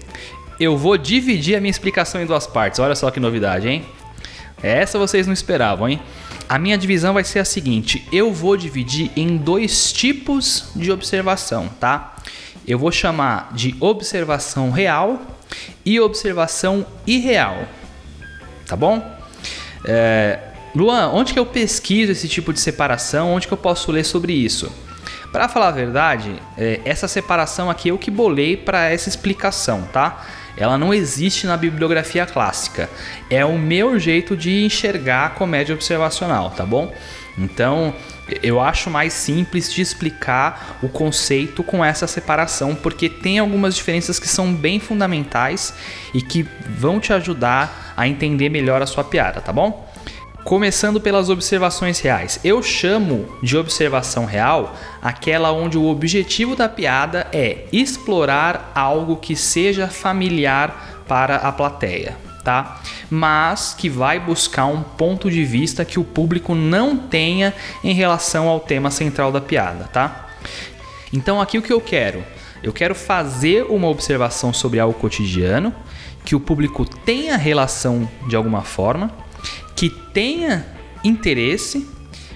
[0.60, 2.80] Eu vou dividir a minha explicação em duas partes.
[2.80, 3.86] Olha só que novidade, hein?
[4.62, 6.02] Essa vocês não esperavam, hein?
[6.48, 11.68] A minha divisão vai ser a seguinte: eu vou dividir em dois tipos de observação,
[11.80, 12.16] tá?
[12.66, 15.22] Eu vou chamar de observação real
[15.86, 17.68] e observação irreal,
[18.66, 19.04] tá bom?
[19.86, 20.40] É,
[20.74, 23.34] Luan, onde que eu pesquiso esse tipo de separação?
[23.34, 24.72] Onde que eu posso ler sobre isso?
[25.32, 30.26] Para falar a verdade, é, essa separação aqui eu que bolei para essa explicação, tá?
[30.56, 32.90] Ela não existe na bibliografia clássica.
[33.30, 36.94] É o meu jeito de enxergar a comédia observacional, tá bom?
[37.38, 37.94] Então,
[38.42, 44.20] eu acho mais simples de explicar o conceito com essa separação, porque tem algumas diferenças
[44.20, 45.74] que são bem fundamentais
[46.14, 49.92] e que vão te ajudar a entender melhor a sua piada, tá bom?
[50.44, 52.38] Começando pelas observações reais.
[52.44, 59.38] Eu chamo de observação real aquela onde o objetivo da piada é explorar algo que
[59.38, 62.82] seja familiar para a plateia, tá?
[63.10, 68.50] Mas que vai buscar um ponto de vista que o público não tenha em relação
[68.50, 70.28] ao tema central da piada, tá?
[71.14, 72.22] Então aqui o que eu quero?
[72.62, 75.74] Eu quero fazer uma observação sobre algo cotidiano
[76.26, 79.23] que o público tenha relação de alguma forma
[79.84, 80.66] que tenha
[81.04, 81.86] interesse,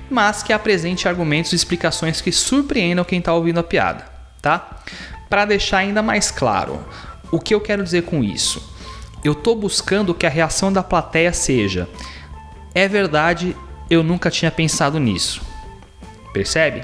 [0.10, 4.04] mas que apresente argumentos e explicações que surpreendam quem está ouvindo a piada,
[4.42, 4.82] tá?
[5.30, 6.86] Para deixar ainda mais claro,
[7.32, 8.62] o que eu quero dizer com isso?
[9.24, 11.88] Eu estou buscando que a reação da plateia seja:
[12.76, 13.56] é verdade,
[13.90, 15.42] eu nunca tinha pensado nisso.
[16.34, 16.84] Percebe?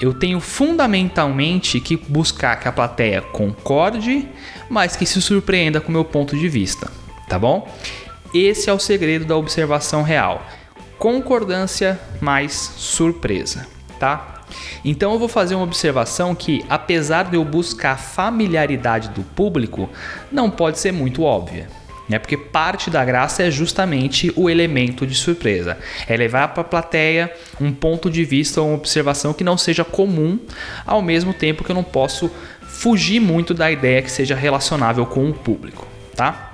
[0.00, 4.28] Eu tenho fundamentalmente que buscar que a plateia concorde,
[4.68, 6.90] mas que se surpreenda com o meu ponto de vista,
[7.28, 7.72] tá bom?
[8.34, 10.46] Esse é o segredo da observação real.
[10.98, 13.66] Concordância mais surpresa,
[13.98, 14.42] tá?
[14.84, 19.88] Então eu vou fazer uma observação que, apesar de eu buscar familiaridade do público,
[20.30, 21.68] não pode ser muito óbvia.
[22.08, 22.18] Né?
[22.18, 25.76] Porque parte da graça é justamente o elemento de surpresa.
[26.06, 29.84] É levar para a plateia um ponto de vista ou uma observação que não seja
[29.84, 30.38] comum,
[30.86, 32.30] ao mesmo tempo que eu não posso
[32.62, 35.86] fugir muito da ideia que seja relacionável com o público,
[36.16, 36.47] tá?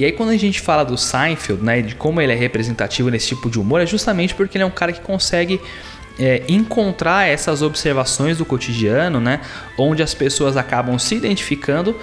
[0.00, 3.28] E aí quando a gente fala do Seinfeld, né, de como ele é representativo nesse
[3.28, 5.60] tipo de humor, é justamente porque ele é um cara que consegue
[6.18, 9.42] é, encontrar essas observações do cotidiano, né,
[9.76, 11.94] onde as pessoas acabam se identificando,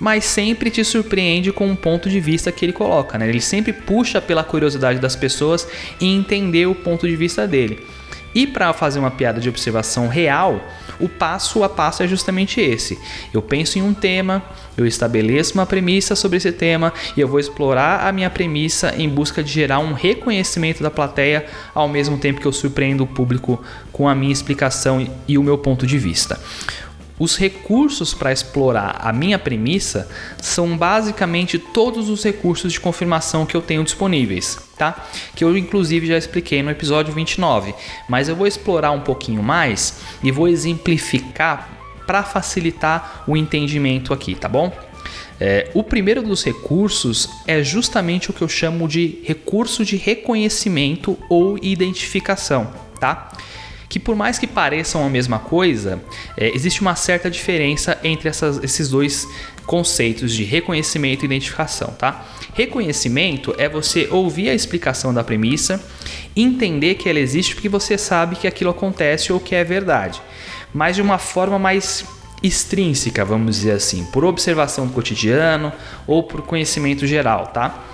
[0.00, 3.28] mas sempre te surpreende com um ponto de vista que ele coloca, né?
[3.28, 5.68] Ele sempre puxa pela curiosidade das pessoas
[6.00, 7.86] e entender o ponto de vista dele.
[8.34, 10.66] E para fazer uma piada de observação real,
[11.00, 12.98] o passo a passo é justamente esse.
[13.32, 14.42] Eu penso em um tema,
[14.76, 19.08] eu estabeleço uma premissa sobre esse tema e eu vou explorar a minha premissa em
[19.08, 23.62] busca de gerar um reconhecimento da plateia ao mesmo tempo que eu surpreendo o público
[23.92, 26.38] com a minha explicação e o meu ponto de vista.
[27.18, 30.08] Os recursos para explorar a minha premissa
[30.40, 35.06] são basicamente todos os recursos de confirmação que eu tenho disponíveis, tá?
[35.34, 37.74] Que eu inclusive já expliquei no episódio 29,
[38.08, 41.70] mas eu vou explorar um pouquinho mais e vou exemplificar
[42.06, 44.72] para facilitar o entendimento aqui, tá bom?
[45.40, 51.18] É, o primeiro dos recursos é justamente o que eu chamo de recurso de reconhecimento
[51.28, 53.30] ou identificação, tá?
[53.94, 56.02] que por mais que pareçam a mesma coisa,
[56.36, 59.24] é, existe uma certa diferença entre essas, esses dois
[59.66, 62.26] conceitos de reconhecimento e identificação, tá?
[62.54, 65.82] Reconhecimento é você ouvir a explicação da premissa,
[66.36, 70.22] entender que ela existe porque você sabe que aquilo acontece ou que é verdade,
[70.72, 72.04] mas de uma forma mais
[72.42, 75.72] extrínseca, vamos dizer assim, por observação do cotidiano
[76.06, 77.84] ou por conhecimento geral, tá?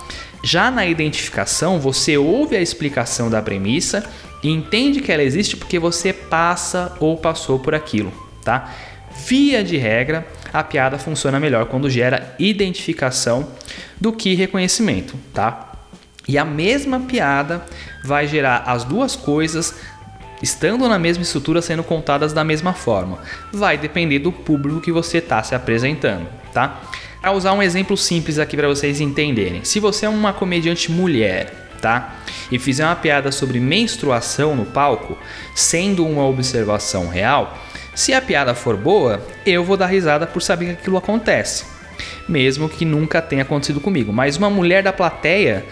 [0.43, 4.07] Já na identificação, você ouve a explicação da premissa
[4.43, 8.11] e entende que ela existe porque você passa ou passou por aquilo,
[8.43, 8.71] tá?
[9.25, 13.47] via de regra, a piada funciona melhor quando gera identificação
[13.99, 15.71] do que reconhecimento, tá?
[16.27, 17.65] E a mesma piada
[18.03, 19.75] vai gerar as duas coisas
[20.41, 23.19] estando na mesma estrutura sendo contadas da mesma forma.
[23.51, 26.81] Vai depender do público que você está se apresentando, tá?
[27.21, 29.63] Para usar um exemplo simples aqui para vocês entenderem.
[29.63, 32.15] Se você é uma comediante mulher, tá?
[32.51, 35.17] E fizer uma piada sobre menstruação no palco,
[35.53, 37.57] sendo uma observação real,
[37.93, 41.65] se a piada for boa, eu vou dar risada por saber que aquilo acontece,
[42.27, 44.13] mesmo que nunca tenha acontecido comigo.
[44.13, 45.65] Mas uma mulher da plateia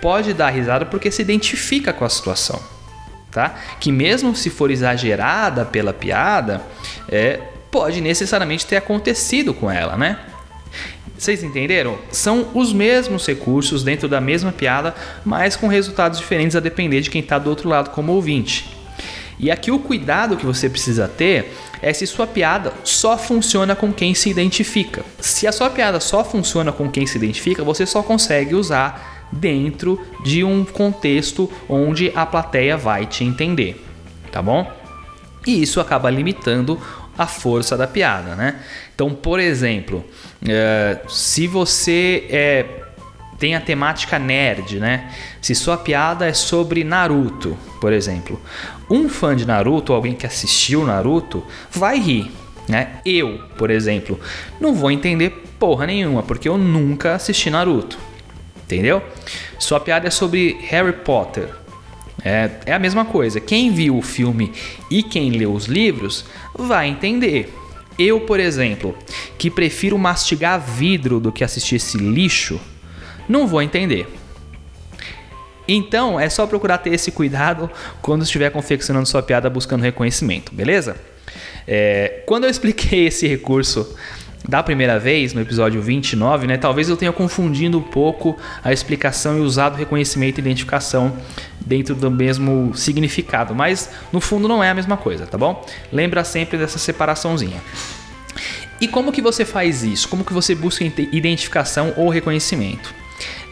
[0.00, 2.74] pode dar risada porque se identifica com a situação
[3.34, 3.56] tá?
[3.80, 6.62] Que mesmo se for exagerada pela piada,
[7.08, 10.18] é, pode necessariamente ter acontecido com ela, né?
[11.18, 11.98] Vocês entenderam?
[12.10, 17.10] São os mesmos recursos dentro da mesma piada, mas com resultados diferentes a depender de
[17.10, 18.73] quem está do outro lado como ouvinte.
[19.38, 23.92] E aqui o cuidado que você precisa ter é se sua piada só funciona com
[23.92, 25.04] quem se identifica.
[25.20, 30.00] Se a sua piada só funciona com quem se identifica, você só consegue usar dentro
[30.22, 33.84] de um contexto onde a plateia vai te entender,
[34.30, 34.70] tá bom?
[35.46, 36.80] E isso acaba limitando
[37.16, 38.60] a força da piada, né?
[38.94, 40.04] Então, por exemplo,
[40.46, 42.66] é, se você é,
[43.38, 45.12] tem a temática nerd, né?
[45.40, 48.40] Se sua piada é sobre Naruto, por exemplo,
[48.94, 52.30] um fã de Naruto, alguém que assistiu Naruto, vai rir,
[52.68, 53.00] né?
[53.04, 54.18] Eu, por exemplo,
[54.60, 57.98] não vou entender porra nenhuma, porque eu nunca assisti Naruto
[58.64, 59.02] entendeu?
[59.58, 61.48] Sua piada é sobre Harry Potter.
[62.24, 63.40] É, é a mesma coisa.
[63.40, 64.52] Quem viu o filme
[64.90, 67.54] e quem leu os livros vai entender.
[67.98, 68.96] Eu, por exemplo,
[69.38, 72.60] que prefiro mastigar vidro do que assistir esse lixo,
[73.28, 74.08] não vou entender.
[75.66, 77.70] Então é só procurar ter esse cuidado
[78.02, 80.96] quando estiver confeccionando sua piada buscando reconhecimento, beleza?
[81.66, 83.96] É, quando eu expliquei esse recurso
[84.46, 89.38] da primeira vez, no episódio 29, né, talvez eu tenha confundido um pouco a explicação
[89.38, 91.16] e usado reconhecimento e identificação
[91.58, 95.64] dentro do mesmo significado, mas no fundo não é a mesma coisa, tá bom?
[95.90, 97.62] Lembra sempre dessa separaçãozinha.
[98.78, 100.06] E como que você faz isso?
[100.08, 102.94] Como que você busca identificação ou reconhecimento?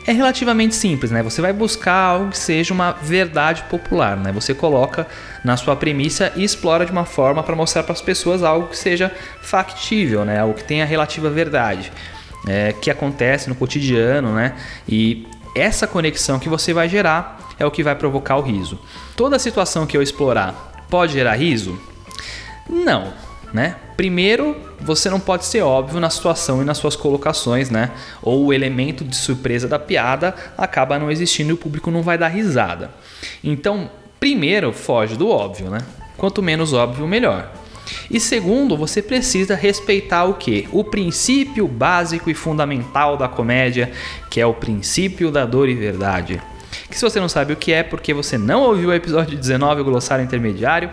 [0.06, 1.22] É relativamente simples, né?
[1.22, 4.32] Você vai buscar algo que seja uma verdade popular, né?
[4.32, 5.06] Você coloca
[5.44, 8.76] na sua premissa e explora de uma forma para mostrar para as pessoas algo que
[8.76, 10.40] seja factível, né?
[10.40, 11.92] Algo que tenha relativa verdade,
[12.48, 14.54] é, que acontece no cotidiano, né?
[14.88, 18.80] E essa conexão que você vai gerar é o que vai provocar o riso.
[19.16, 21.78] Toda situação que eu explorar pode gerar riso?
[22.68, 23.12] Não,
[23.52, 23.76] né?
[23.96, 27.90] Primeiro, você não pode ser óbvio na situação e nas suas colocações, né?
[28.22, 32.16] Ou o elemento de surpresa da piada acaba não existindo e o público não vai
[32.16, 32.90] dar risada.
[33.44, 35.80] Então, primeiro, foge do óbvio, né?
[36.16, 37.52] Quanto menos óbvio, melhor.
[38.10, 40.68] E segundo, você precisa respeitar o que?
[40.72, 43.92] O princípio básico e fundamental da comédia,
[44.30, 46.40] que é o princípio da dor e verdade.
[46.88, 49.80] Que se você não sabe o que é, porque você não ouviu o episódio 19,
[49.80, 50.90] o glossário intermediário,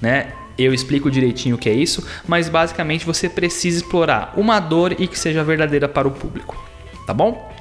[0.00, 0.32] né?
[0.58, 5.06] Eu explico direitinho o que é isso, mas basicamente você precisa explorar uma dor e
[5.06, 6.56] que seja verdadeira para o público,
[7.06, 7.54] tá bom?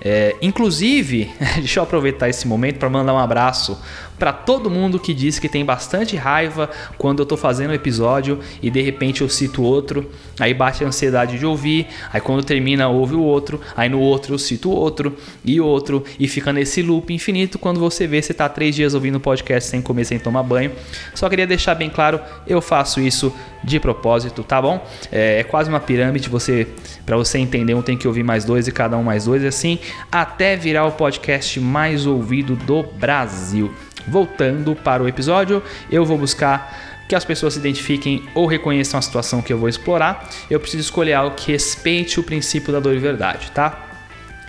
[0.00, 3.80] É, inclusive, deixa eu aproveitar esse momento para mandar um abraço
[4.18, 8.40] para todo mundo que diz que tem bastante raiva quando eu tô fazendo um episódio
[8.62, 12.88] e de repente eu cito outro, aí bate a ansiedade de ouvir, aí quando termina
[12.88, 17.12] ouve o outro, aí no outro eu cito outro e outro e fica nesse loop
[17.12, 20.72] infinito quando você vê você tá três dias ouvindo podcast sem comer, sem tomar banho.
[21.14, 24.84] Só queria deixar bem claro, eu faço isso de propósito, tá bom?
[25.10, 26.66] É, é quase uma pirâmide, você
[27.04, 29.78] para você entender um tem que ouvir mais dois e cada um mais dois, assim
[30.10, 33.72] até virar o podcast mais ouvido do Brasil.
[34.06, 39.02] Voltando para o episódio, eu vou buscar que as pessoas se identifiquem ou reconheçam a
[39.02, 40.28] situação que eu vou explorar.
[40.50, 43.86] Eu preciso escolher algo que respeite o princípio da dor e verdade, tá?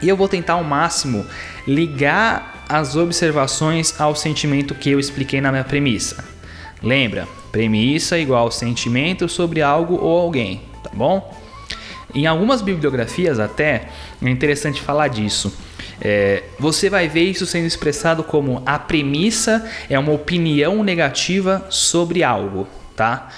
[0.02, 1.26] E eu vou tentar ao máximo
[1.68, 6.24] ligar as observações ao sentimento que eu expliquei na minha premissa.
[6.82, 7.28] Lembra?
[7.52, 11.36] Premissa igual sentimento sobre algo ou alguém, tá bom?
[12.14, 13.90] Em algumas bibliografias até
[14.22, 15.54] é interessante falar disso.
[16.00, 22.24] É, você vai ver isso sendo expressado como a premissa é uma opinião negativa sobre
[22.24, 23.30] algo, tá?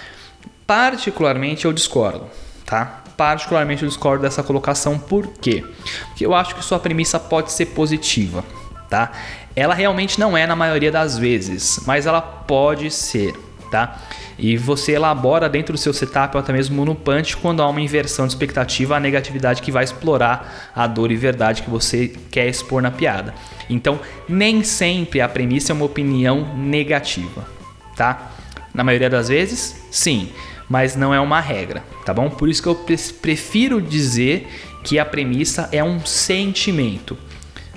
[0.67, 2.27] Particularmente eu discordo,
[2.65, 3.03] tá?
[3.15, 5.63] Particularmente eu discordo dessa colocação, por quê?
[6.07, 8.43] Porque eu acho que sua premissa pode ser positiva,
[8.89, 9.11] tá?
[9.55, 13.33] Ela realmente não é na maioria das vezes, mas ela pode ser,
[13.69, 13.99] tá?
[14.37, 17.81] E você elabora dentro do seu setup ou até mesmo no punch quando há uma
[17.81, 22.47] inversão de expectativa, a negatividade que vai explorar a dor e verdade que você quer
[22.47, 23.33] expor na piada.
[23.69, 27.47] Então, nem sempre a premissa é uma opinião negativa,
[27.95, 28.31] tá?
[28.73, 30.29] Na maioria das vezes, sim.
[30.69, 32.29] mas não é uma regra, tá bom?
[32.29, 32.75] Por isso que eu
[33.21, 34.47] prefiro dizer
[34.83, 37.17] que a premissa é um sentimento.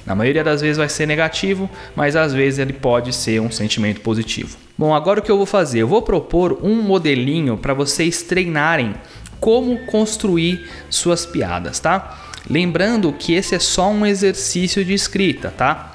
[0.07, 4.01] Na maioria das vezes vai ser negativo, mas às vezes ele pode ser um sentimento
[4.01, 4.57] positivo.
[4.77, 5.81] Bom, agora o que eu vou fazer?
[5.81, 8.95] Eu vou propor um modelinho para vocês treinarem
[9.39, 12.19] como construir suas piadas, tá?
[12.49, 15.93] Lembrando que esse é só um exercício de escrita, tá?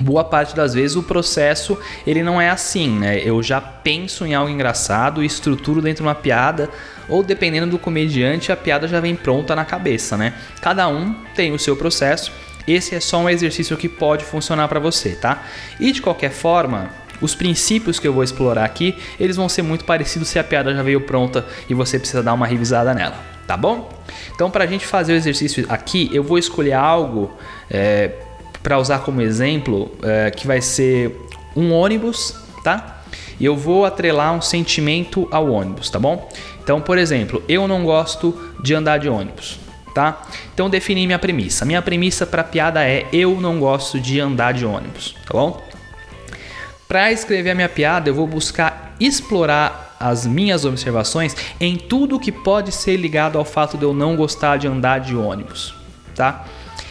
[0.00, 3.20] Boa parte das vezes o processo ele não é assim, né?
[3.24, 6.68] Eu já penso em algo engraçado estruturo dentro de uma piada,
[7.08, 10.34] ou dependendo do comediante, a piada já vem pronta na cabeça, né?
[10.60, 12.32] Cada um tem o seu processo.
[12.66, 15.42] Esse é só um exercício que pode funcionar para você, tá?
[15.78, 16.90] E de qualquer forma,
[17.20, 20.74] os princípios que eu vou explorar aqui, eles vão ser muito parecidos se a piada
[20.74, 23.90] já veio pronta e você precisa dar uma revisada nela, tá bom?
[24.34, 27.32] Então, para a gente fazer o exercício aqui, eu vou escolher algo
[27.70, 28.12] é,
[28.62, 31.14] para usar como exemplo, é, que vai ser
[31.54, 33.02] um ônibus, tá?
[33.38, 36.28] E eu vou atrelar um sentimento ao ônibus, tá bom?
[36.62, 39.58] Então, por exemplo, eu não gosto de andar de ônibus,
[39.94, 40.22] tá?
[40.52, 41.64] Então, defini minha premissa.
[41.64, 45.62] Minha premissa para a piada é eu não gosto de andar de ônibus, tá bom?
[46.88, 52.30] Para escrever a minha piada, eu vou buscar explorar as minhas observações em tudo que
[52.30, 55.74] pode ser ligado ao fato de eu não gostar de andar de ônibus,
[56.14, 56.44] tá?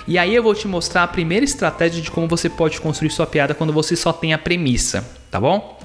[0.07, 3.27] E aí eu vou te mostrar a primeira estratégia de como você pode construir sua
[3.27, 5.79] piada quando você só tem a premissa, tá bom?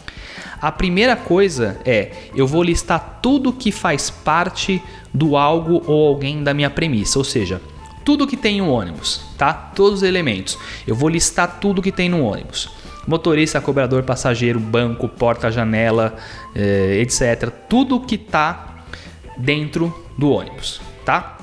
[0.60, 4.82] A primeira coisa é, eu vou listar tudo que faz parte
[5.12, 7.60] do algo ou alguém da minha premissa, ou seja,
[8.04, 9.52] tudo que tem um ônibus, tá?
[9.52, 10.58] Todos os elementos.
[10.86, 12.70] Eu vou listar tudo que tem no ônibus.
[13.06, 16.16] Motorista, cobrador, passageiro, banco, porta, janela,
[16.54, 17.50] eh, etc.
[17.68, 18.84] Tudo que tá
[19.36, 21.36] dentro do ônibus, tá?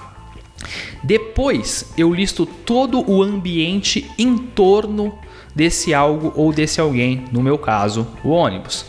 [1.04, 5.14] Depois eu listo todo o ambiente em torno
[5.54, 8.86] desse algo ou desse alguém, no meu caso, o ônibus.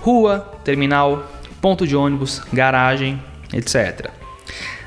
[0.00, 1.28] Rua, terminal,
[1.60, 3.20] ponto de ônibus, garagem,
[3.56, 4.10] etc.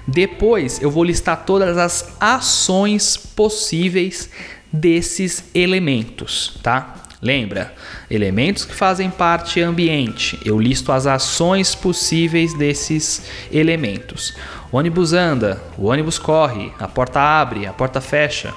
[0.07, 4.30] Depois eu vou listar todas as ações possíveis
[4.72, 6.95] desses elementos, tá?
[7.22, 7.74] Lembra?
[8.09, 10.39] Elementos que fazem parte ambiente.
[10.45, 14.34] Eu listo as ações possíveis desses elementos.
[14.72, 18.53] O ônibus anda, o ônibus corre, a porta abre, a porta fecha.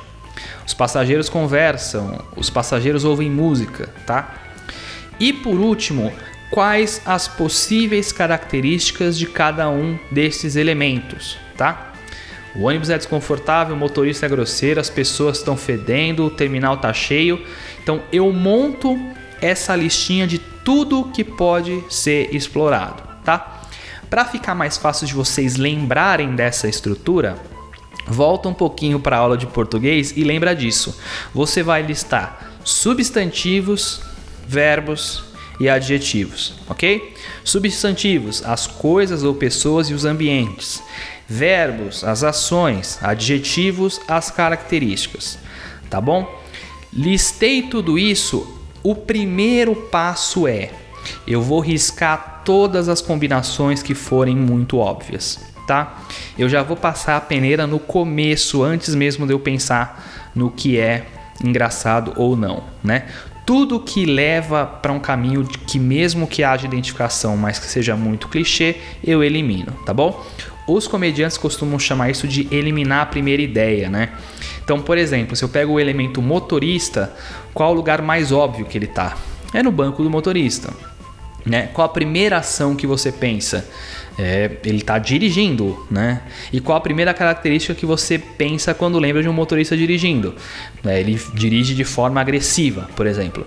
[0.64, 4.34] Os passageiros conversam, os passageiros ouvem música, tá?
[5.18, 6.12] E por último,
[6.53, 11.94] quais as possíveis características de cada um desses elementos, tá?
[12.55, 16.92] O ônibus é desconfortável, o motorista é grosseiro, as pessoas estão fedendo, o terminal tá
[16.92, 17.42] cheio.
[17.82, 19.00] Então eu monto
[19.40, 23.62] essa listinha de tudo que pode ser explorado, tá?
[24.11, 27.38] Para ficar mais fácil de vocês lembrarem dessa estrutura,
[28.07, 31.00] volta um pouquinho para a aula de português e lembra disso.
[31.32, 34.03] Você vai listar substantivos,
[34.46, 37.14] verbos e adjetivos, ok?
[37.44, 40.82] Substantivos, as coisas ou pessoas e os ambientes.
[41.28, 42.98] Verbos, as ações.
[43.03, 45.38] Adjetivos, as características.
[45.88, 46.42] Tá bom?
[46.92, 48.61] Listei tudo isso.
[48.82, 50.70] O primeiro passo é:
[51.26, 56.03] eu vou riscar todas as combinações que forem muito óbvias, tá?
[56.36, 60.78] Eu já vou passar a peneira no começo, antes mesmo de eu pensar no que
[60.78, 61.07] é
[61.42, 63.07] engraçado ou não, né?
[63.45, 68.28] Tudo que leva para um caminho que mesmo que haja identificação, mas que seja muito
[68.28, 70.24] clichê, eu elimino, tá bom?
[70.66, 74.11] Os comediantes costumam chamar isso de eliminar a primeira ideia, né?
[74.62, 77.12] Então, por exemplo, se eu pego o elemento motorista,
[77.53, 79.16] qual o lugar mais óbvio que ele tá?
[79.53, 80.72] É no banco do motorista.
[81.45, 81.68] Né?
[81.74, 83.68] Qual a primeira ação que você pensa?
[84.18, 86.22] É, ele está dirigindo, né?
[86.52, 90.34] E qual a primeira característica que você pensa quando lembra de um motorista dirigindo?
[90.84, 93.46] É, ele dirige de forma agressiva, por exemplo.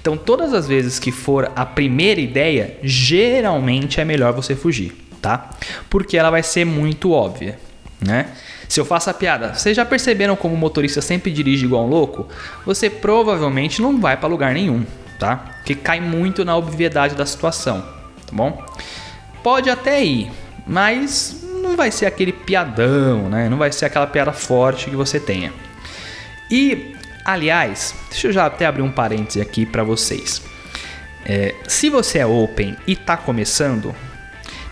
[0.00, 5.50] Então, todas as vezes que for a primeira ideia, geralmente é melhor você fugir, tá?
[5.88, 7.58] Porque ela vai ser muito óbvia,
[8.00, 8.28] né?
[8.68, 11.88] Se eu faço a piada, vocês já perceberam como o motorista sempre dirige igual um
[11.88, 12.26] louco?
[12.64, 14.84] Você provavelmente não vai para lugar nenhum,
[15.18, 15.60] tá?
[15.64, 18.64] Que cai muito na obviedade da situação, tá bom?
[19.42, 20.30] Pode até ir,
[20.66, 23.48] mas não vai ser aquele piadão, né?
[23.48, 25.52] Não vai ser aquela piada forte que você tenha.
[26.50, 30.42] E, aliás, deixa eu já até abrir um parêntese aqui para vocês.
[31.24, 33.94] É, se você é open e está começando,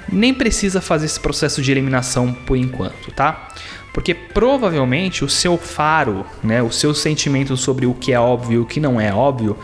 [0.09, 3.49] nem precisa fazer esse processo de eliminação por enquanto, tá?
[3.93, 8.59] Porque provavelmente o seu faro, né, o seu sentimento sobre o que é óbvio e
[8.59, 9.59] o que não é óbvio,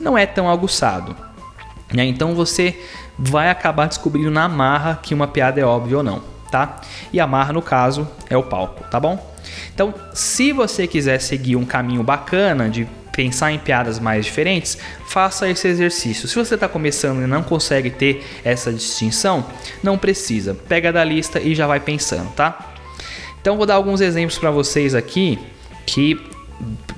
[0.00, 1.16] não é tão aguçado.
[1.92, 2.04] Né?
[2.04, 2.78] Então você
[3.18, 6.80] vai acabar descobrindo na marra que uma piada é óbvia ou não, tá?
[7.12, 9.34] E a marra, no caso, é o palco, tá bom?
[9.74, 15.48] Então, se você quiser seguir um caminho bacana de pensar em piadas mais diferentes, faça
[15.48, 16.28] esse exercício.
[16.28, 19.46] Se você está começando e não consegue ter essa distinção,
[19.82, 20.54] não precisa.
[20.54, 22.74] Pega da lista e já vai pensando, tá?
[23.40, 25.38] Então vou dar alguns exemplos para vocês aqui
[25.86, 26.20] que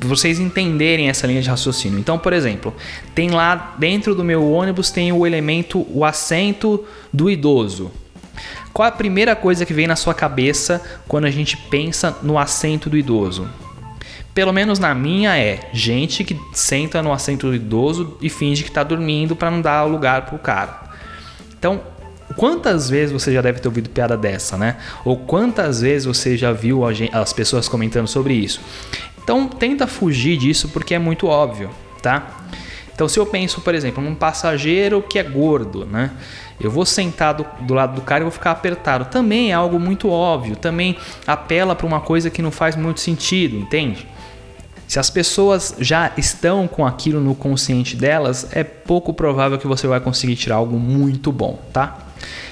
[0.00, 1.98] vocês entenderem essa linha de raciocínio.
[1.98, 2.74] Então, por exemplo,
[3.14, 7.90] tem lá dentro do meu ônibus tem o elemento o assento do idoso.
[8.72, 12.88] Qual a primeira coisa que vem na sua cabeça quando a gente pensa no assento
[12.88, 13.48] do idoso?
[14.32, 18.68] Pelo menos na minha é gente que senta no assento do idoso e finge que
[18.68, 20.92] está dormindo para não dar lugar pro cara.
[21.58, 21.80] Então,
[22.36, 24.76] quantas vezes você já deve ter ouvido piada dessa, né?
[25.04, 26.82] Ou quantas vezes você já viu
[27.12, 28.60] as pessoas comentando sobre isso?
[29.28, 31.68] Então, tenta fugir disso porque é muito óbvio,
[32.00, 32.46] tá?
[32.94, 36.12] Então, se eu penso, por exemplo, num passageiro que é gordo, né?
[36.58, 39.04] Eu vou sentar do, do lado do cara e vou ficar apertado.
[39.04, 43.54] Também é algo muito óbvio, também apela para uma coisa que não faz muito sentido,
[43.54, 44.08] entende?
[44.86, 49.86] Se as pessoas já estão com aquilo no consciente delas, é pouco provável que você
[49.86, 52.07] vai conseguir tirar algo muito bom, tá?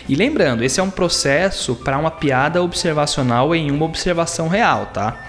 [0.09, 5.27] E lembrando, esse é um processo para uma piada observacional em uma observação real, tá?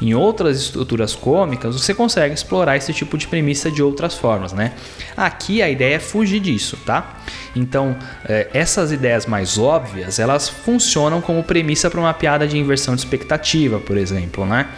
[0.00, 4.72] Em outras estruturas cômicas, você consegue explorar esse tipo de premissa de outras formas, né?
[5.16, 7.18] Aqui a ideia é fugir disso, tá?
[7.56, 12.94] Então, é, essas ideias mais óbvias, elas funcionam como premissa para uma piada de inversão
[12.94, 14.68] de expectativa, por exemplo, né?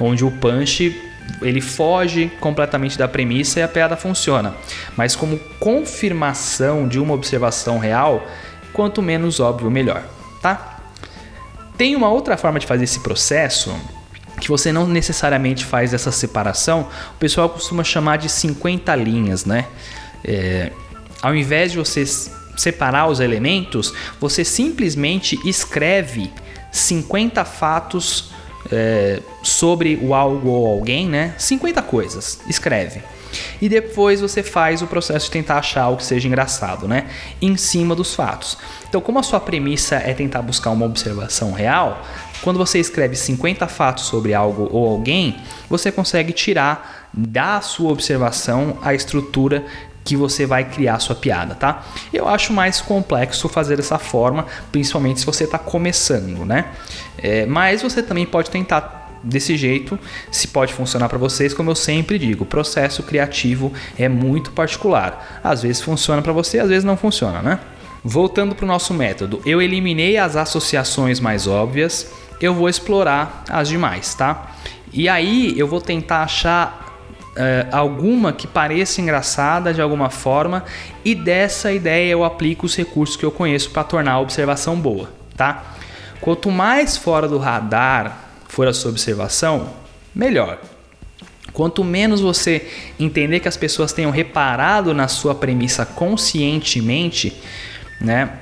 [0.00, 1.00] Onde o punch
[1.40, 4.54] ele foge completamente da premissa e a piada funciona.
[4.96, 8.26] Mas como confirmação de uma observação real,
[8.74, 10.04] quanto menos óbvio, melhor,
[10.42, 10.80] tá?
[11.78, 13.74] Tem uma outra forma de fazer esse processo
[14.40, 19.66] que você não necessariamente faz essa separação, o pessoal costuma chamar de 50 linhas, né?
[20.24, 20.72] É,
[21.22, 22.04] ao invés de você
[22.56, 26.32] separar os elementos, você simplesmente escreve
[26.72, 28.32] 50 fatos
[28.70, 31.34] é, sobre o algo ou alguém, né?
[31.38, 33.00] 50 coisas, escreve.
[33.60, 37.06] E depois você faz o processo de tentar achar algo que seja engraçado, né?
[37.40, 38.58] Em cima dos fatos.
[38.88, 42.02] Então, como a sua premissa é tentar buscar uma observação real,
[42.42, 45.36] quando você escreve 50 fatos sobre algo ou alguém,
[45.68, 49.64] você consegue tirar da sua observação a estrutura
[50.04, 51.82] que você vai criar sua piada, tá?
[52.12, 56.66] Eu acho mais complexo fazer dessa forma, principalmente se você está começando, né?
[57.16, 59.98] É, mas você também pode tentar desse jeito,
[60.30, 65.40] se pode funcionar para vocês, como eu sempre digo, o processo criativo é muito particular.
[65.42, 67.58] Às vezes funciona para você, às vezes não funciona, né?
[68.02, 73.68] Voltando para o nosso método, eu eliminei as associações mais óbvias, eu vou explorar as
[73.68, 74.54] demais, tá?
[74.92, 76.82] E aí eu vou tentar achar
[77.34, 80.62] Uh, alguma que pareça engraçada de alguma forma
[81.04, 85.10] e dessa ideia eu aplico os recursos que eu conheço para tornar a observação boa,
[85.36, 85.64] tá?
[86.20, 88.23] Quanto mais fora do radar
[88.54, 89.74] for a sua observação,
[90.14, 90.60] melhor.
[91.52, 92.68] Quanto menos você
[93.00, 97.36] entender que as pessoas tenham reparado na sua premissa conscientemente,
[98.00, 98.38] né,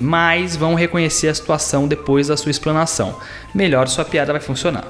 [0.00, 3.20] mais vão reconhecer a situação depois da sua explanação.
[3.54, 4.86] Melhor sua piada vai funcionar.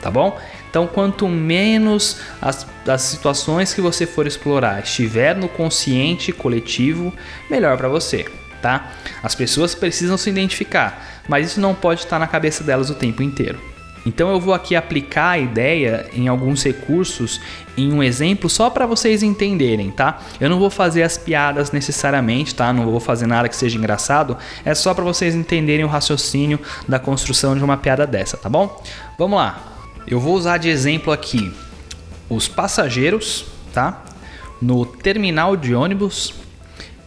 [0.00, 0.38] Tá bom?
[0.70, 7.12] Então, quanto menos as, as situações que você for explorar estiver no consciente coletivo,
[7.50, 8.26] melhor para você,
[8.62, 8.92] tá?
[9.22, 13.22] As pessoas precisam se identificar, mas isso não pode estar na cabeça delas o tempo
[13.22, 13.73] inteiro.
[14.06, 17.40] Então eu vou aqui aplicar a ideia em alguns recursos
[17.76, 20.20] em um exemplo só para vocês entenderem, tá?
[20.40, 22.72] Eu não vou fazer as piadas necessariamente, tá?
[22.72, 26.98] Não vou fazer nada que seja engraçado, é só para vocês entenderem o raciocínio da
[26.98, 28.82] construção de uma piada dessa, tá bom?
[29.18, 29.72] Vamos lá.
[30.06, 31.52] Eu vou usar de exemplo aqui
[32.28, 34.04] os passageiros, tá?
[34.60, 36.34] No terminal de ônibus,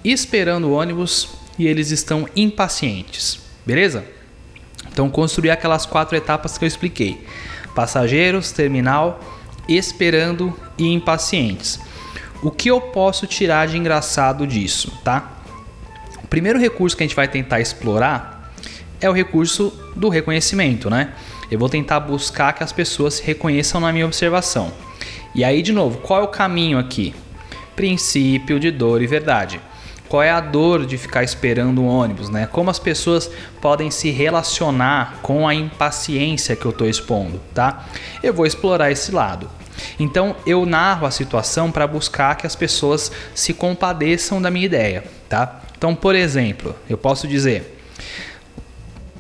[0.04, 4.17] esperando o ônibus e eles estão impacientes, beleza?
[4.98, 7.24] Então construir aquelas quatro etapas que eu expliquei:
[7.76, 9.20] passageiros, terminal,
[9.70, 11.80] esperando e impacientes.
[12.42, 15.34] O que eu posso tirar de engraçado disso, tá?
[16.24, 18.52] O primeiro recurso que a gente vai tentar explorar
[19.00, 21.14] é o recurso do reconhecimento, né?
[21.52, 24.74] Eu vou tentar buscar que as pessoas se reconheçam na minha observação.
[25.36, 27.14] E aí, de novo, qual é o caminho aqui?
[27.76, 29.62] Princípio de dor e verdade.
[30.10, 32.48] Qual é a dor de ficar esperando um ônibus, né?
[32.48, 33.30] Como as pessoas
[33.62, 37.86] podem se relacionar com a impaciência que eu estou expondo, tá?
[38.24, 39.50] Eu vou explorar esse lado.
[40.00, 45.04] Então eu narro a situação para buscar que as pessoas se compadeçam da minha ideia,
[45.30, 45.62] tá?
[45.78, 47.80] Então, por exemplo, eu posso dizer: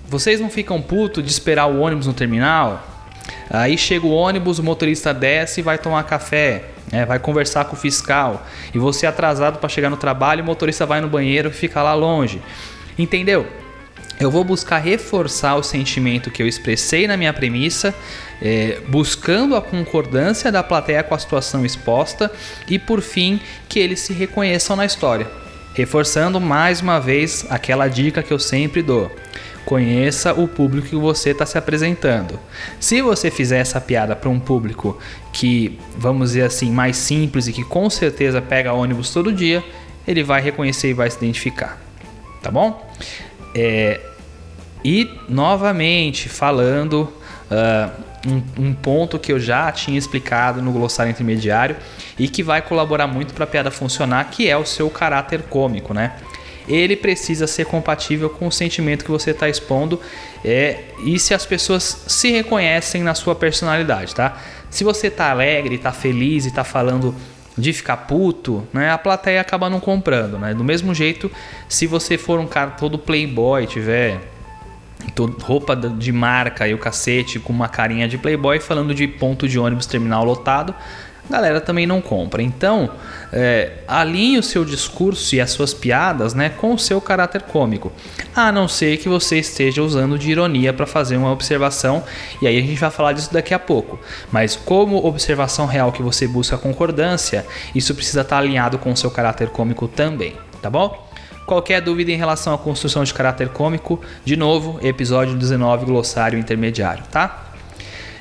[0.07, 2.96] vocês não ficam puto de esperar o ônibus no terminal?
[3.49, 7.05] Aí chega o ônibus, o motorista desce e vai tomar café, né?
[7.05, 8.45] vai conversar com o fiscal.
[8.73, 11.81] E você é atrasado para chegar no trabalho, o motorista vai no banheiro e fica
[11.81, 12.41] lá longe.
[12.97, 13.47] Entendeu?
[14.19, 17.93] eu vou buscar reforçar o sentimento que eu expressei na minha premissa,
[18.41, 22.31] é, buscando a concordância da plateia com a situação exposta
[22.67, 23.39] e, por fim,
[23.69, 25.27] que eles se reconheçam na história.
[25.73, 29.15] Reforçando mais uma vez aquela dica que eu sempre dou.
[29.67, 32.39] Conheça o público que você está se apresentando.
[32.79, 34.97] Se você fizer essa piada para um público
[35.33, 39.61] que, vamos dizer assim, mais simples e que com certeza pega ônibus todo dia,
[40.07, 41.77] ele vai reconhecer e vai se identificar.
[42.41, 42.89] Tá bom?
[43.53, 43.99] É,
[44.85, 47.11] e novamente falando
[47.51, 47.91] uh,
[48.25, 51.75] um, um, ponto que eu já tinha explicado no glossário intermediário
[52.17, 55.93] e que vai colaborar muito para a piada funcionar, que é o seu caráter cômico,
[55.93, 56.13] né?
[56.67, 59.99] Ele precisa ser compatível com o sentimento que você está expondo
[60.43, 64.37] é, e se as pessoas se reconhecem na sua personalidade, tá?
[64.69, 67.15] Se você tá alegre, tá feliz e tá falando
[67.57, 70.53] de ficar puto, né, a plateia acaba não comprando, né?
[70.53, 71.31] Do mesmo jeito,
[71.67, 74.19] se você for um cara todo playboy, tiver
[75.41, 79.57] roupa de marca e o cacete com uma carinha de playboy falando de ponto de
[79.57, 80.75] ônibus terminal lotado,
[81.29, 82.41] galera também não compra.
[82.41, 82.89] Então,
[83.31, 87.91] é, alinhe o seu discurso e as suas piadas né, com o seu caráter cômico,
[88.35, 92.03] a não ser que você esteja usando de ironia para fazer uma observação,
[92.41, 93.99] e aí a gente vai falar disso daqui a pouco.
[94.31, 98.97] Mas, como observação real que você busca concordância, isso precisa estar tá alinhado com o
[98.97, 101.07] seu caráter cômico também, tá bom?
[101.45, 107.05] Qualquer dúvida em relação à construção de caráter cômico, de novo, episódio 19, glossário intermediário,
[107.09, 107.45] tá?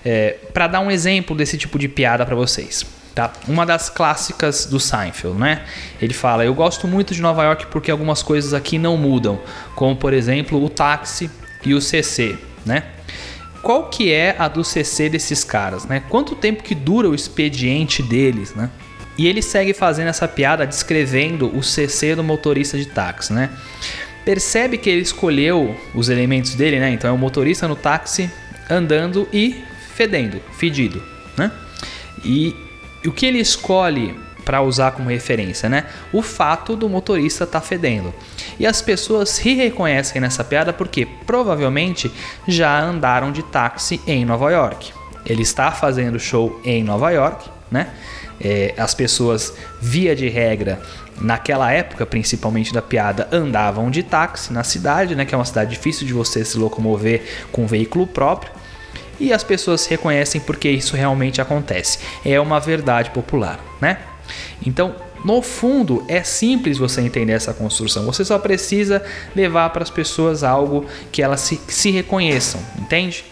[0.04, 2.95] É, para dar um exemplo desse tipo de piada para vocês.
[3.16, 3.32] Tá?
[3.48, 5.64] Uma das clássicas do Seinfeld, né?
[6.02, 9.40] Ele fala: Eu gosto muito de Nova York porque algumas coisas aqui não mudam,
[9.74, 11.30] como por exemplo o táxi
[11.64, 12.36] e o CC,
[12.66, 12.84] né?
[13.62, 16.02] Qual que é a do CC desses caras, né?
[16.10, 18.68] Quanto tempo que dura o expediente deles, né?
[19.16, 23.48] E ele segue fazendo essa piada descrevendo o CC do motorista de táxi, né?
[24.26, 26.90] Percebe que ele escolheu os elementos dele, né?
[26.90, 28.30] Então é o motorista no táxi
[28.68, 29.64] andando e
[29.94, 31.02] fedendo, fedido,
[31.38, 31.50] né?
[32.22, 32.65] E
[33.08, 35.86] o que ele escolhe para usar como referência, né?
[36.12, 38.14] O fato do motorista estar tá fedendo.
[38.60, 42.10] E as pessoas se reconhecem nessa piada porque provavelmente
[42.46, 44.92] já andaram de táxi em Nova York.
[45.26, 47.88] Ele está fazendo show em Nova York, né?
[48.40, 50.80] É, as pessoas, via de regra,
[51.20, 55.24] naquela época, principalmente da piada, andavam de táxi na cidade, né?
[55.24, 58.52] Que é uma cidade difícil de você se locomover com um veículo próprio
[59.18, 61.98] e as pessoas reconhecem porque isso realmente acontece.
[62.24, 63.98] É uma verdade popular, né?
[64.64, 64.94] Então,
[65.24, 68.04] no fundo, é simples você entender essa construção.
[68.06, 69.02] Você só precisa
[69.34, 73.24] levar para as pessoas algo que elas se, se reconheçam, entende?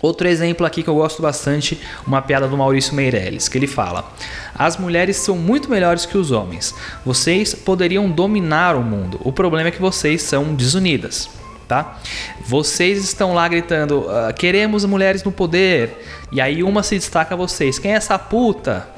[0.00, 4.10] Outro exemplo aqui que eu gosto bastante, uma piada do Maurício Meirelles, que ele fala:
[4.54, 6.74] As mulheres são muito melhores que os homens.
[7.04, 9.20] Vocês poderiam dominar o mundo.
[9.22, 11.39] O problema é que vocês são desunidas
[11.70, 12.00] tá?
[12.44, 16.04] Vocês estão lá gritando: uh, queremos mulheres no poder.
[16.32, 18.88] E aí uma se destaca a vocês: quem é essa puta?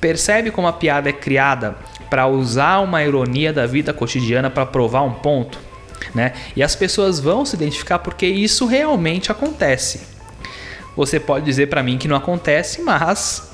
[0.00, 1.76] Percebe como a piada é criada
[2.10, 5.60] para usar uma ironia da vida cotidiana para provar um ponto,
[6.12, 6.32] né?
[6.56, 10.00] E as pessoas vão se identificar porque isso realmente acontece.
[10.96, 13.52] Você pode dizer para mim que não acontece, mas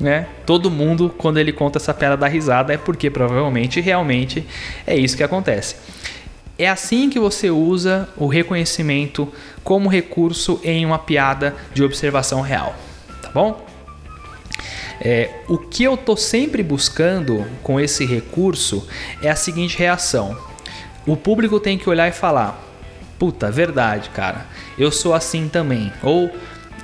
[0.00, 0.26] né?
[0.44, 4.46] Todo mundo, quando ele conta essa piada da risada, é porque provavelmente, realmente,
[4.86, 5.76] é isso que acontece.
[6.58, 9.30] É assim que você usa o reconhecimento
[9.62, 12.74] como recurso em uma piada de observação real,
[13.20, 13.66] tá bom?
[15.00, 18.88] É, o que eu tô sempre buscando com esse recurso
[19.22, 20.36] é a seguinte reação:
[21.06, 22.58] o público tem que olhar e falar,
[23.18, 24.46] puta, verdade, cara,
[24.78, 26.30] eu sou assim também, ou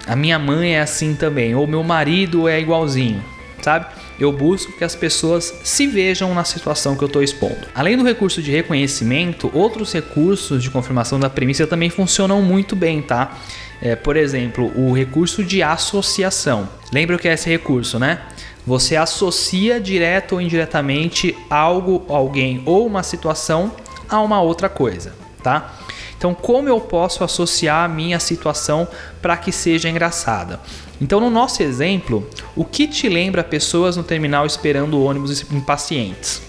[0.07, 3.25] a minha mãe é assim também, ou meu marido é igualzinho,
[3.63, 3.87] sabe?
[4.23, 7.67] Eu busco que as pessoas se vejam na situação que eu estou expondo.
[7.75, 13.03] Além do recurso de reconhecimento, outros recursos de confirmação da premissa também funcionam muito bem,
[13.03, 13.37] tá?
[13.81, 16.69] É, por exemplo, o recurso de associação.
[16.93, 18.21] Lembra o que é esse recurso, né?
[18.65, 23.73] Você associa direto ou indiretamente algo, alguém ou uma situação
[24.09, 25.75] a uma outra coisa, tá?
[26.17, 28.87] Então, como eu posso associar a minha situação
[29.21, 30.61] para que seja engraçada?
[31.03, 32.25] Então, no nosso exemplo,
[32.55, 36.41] o que te lembra pessoas no terminal esperando ônibus impacientes?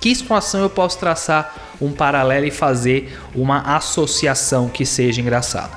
[0.00, 5.72] Que situação eu posso traçar um paralelo e fazer uma associação que seja engraçada?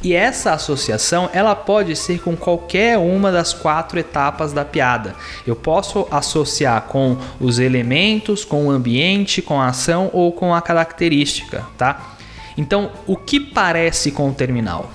[0.00, 5.16] E essa associação ela pode ser com qualquer uma das quatro etapas da piada.
[5.44, 10.62] Eu posso associar com os elementos, com o ambiente, com a ação ou com a
[10.62, 12.14] característica, tá?
[12.56, 14.88] Então, o que parece com o terminal?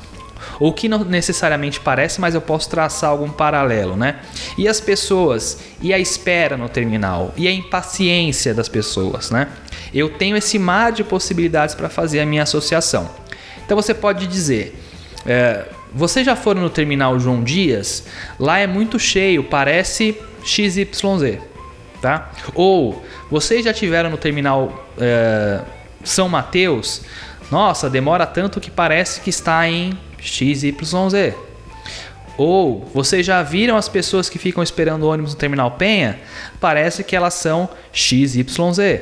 [0.60, 4.20] Ou que não necessariamente parece, mas eu posso traçar algum paralelo, né?
[4.58, 9.48] E as pessoas, e a espera no terminal, e a impaciência das pessoas, né?
[9.94, 13.10] Eu tenho esse mar de possibilidades para fazer a minha associação.
[13.66, 14.78] Então você pode dizer,
[15.26, 18.04] é, você já foram no terminal João Dias?
[18.38, 21.40] Lá é muito cheio, parece XYZ,
[22.02, 22.32] tá?
[22.54, 25.62] Ou vocês já tiveram no terminal é,
[26.04, 27.02] São Mateus?
[27.50, 31.34] Nossa, demora tanto que parece que está em XYZ.
[32.38, 36.20] Ou vocês já viram as pessoas que ficam esperando o ônibus no terminal Penha?
[36.60, 39.02] Parece que elas são XYZ.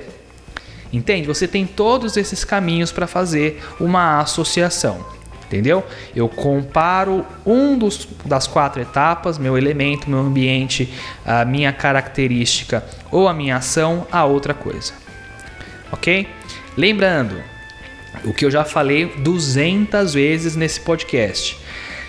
[0.92, 1.28] Entende?
[1.28, 5.84] Você tem todos esses caminhos para fazer uma associação entendeu?
[6.14, 10.94] Eu comparo um dos, das quatro etapas, meu elemento, meu ambiente,
[11.26, 14.94] a minha característica ou a minha ação a outra coisa,
[15.92, 16.28] ok?
[16.76, 17.42] Lembrando
[18.24, 21.58] o que eu já falei 200 vezes nesse podcast,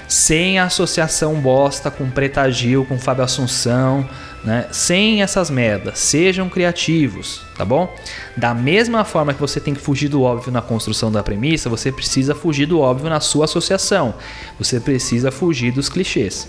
[0.06, 4.08] sem associação bosta com Preta Gil, com Fábio Assunção,
[4.44, 4.66] né?
[4.70, 7.94] Sem essas merdas, sejam criativos, tá bom?
[8.36, 11.90] Da mesma forma que você tem que fugir do óbvio na construção da premissa, você
[11.90, 14.14] precisa fugir do óbvio na sua associação.
[14.58, 16.48] Você precisa fugir dos clichês,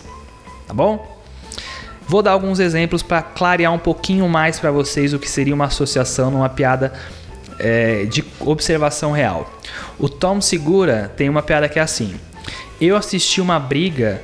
[0.68, 1.20] tá bom?
[2.08, 5.66] Vou dar alguns exemplos para clarear um pouquinho mais para vocês o que seria uma
[5.66, 6.94] associação numa piada
[7.60, 9.54] é, de observação real.
[9.98, 12.16] O Tom Segura tem uma piada que é assim:
[12.80, 14.22] Eu assisti uma briga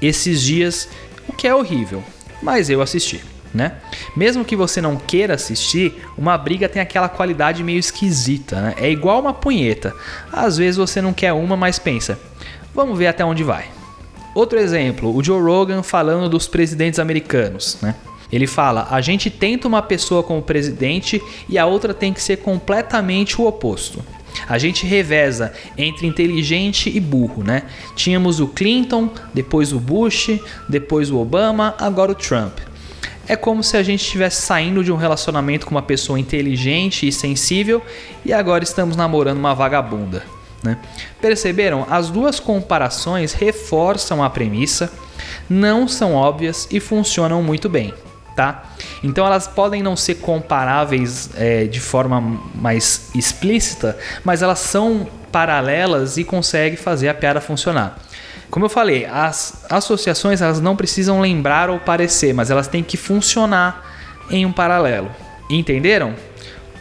[0.00, 0.88] esses dias,
[1.28, 2.02] o que é horrível
[2.42, 3.22] mas eu assisti.
[3.54, 3.72] Né?
[4.14, 8.74] Mesmo que você não queira assistir, uma briga tem aquela qualidade meio esquisita, né?
[8.76, 9.94] É igual uma punheta.
[10.30, 12.18] Às vezes você não quer uma, mas pensa,
[12.74, 13.66] vamos ver até onde vai.
[14.34, 17.94] Outro exemplo, o Joe Rogan falando dos presidentes americanos, né?
[18.30, 22.38] Ele fala: a gente tenta uma pessoa como presidente e a outra tem que ser
[22.38, 24.04] completamente o oposto.
[24.48, 27.62] A gente reveza entre inteligente e burro, né?
[27.94, 32.58] Tínhamos o Clinton, depois o Bush, depois o Obama, agora o Trump.
[33.26, 37.12] É como se a gente estivesse saindo de um relacionamento com uma pessoa inteligente e
[37.12, 37.82] sensível
[38.24, 40.22] e agora estamos namorando uma vagabunda.
[40.62, 40.78] Né?
[41.20, 41.86] Perceberam?
[41.90, 44.92] As duas comparações reforçam a premissa,
[45.48, 47.92] não são óbvias e funcionam muito bem
[48.36, 48.64] tá?
[49.02, 52.20] Então elas podem não ser comparáveis é, de forma
[52.54, 57.98] mais explícita, mas elas são paralelas e conseguem fazer a piada funcionar.
[58.50, 62.96] Como eu falei, as associações elas não precisam lembrar ou parecer, mas elas têm que
[62.96, 63.84] funcionar
[64.30, 65.10] em um paralelo.
[65.50, 66.14] Entenderam?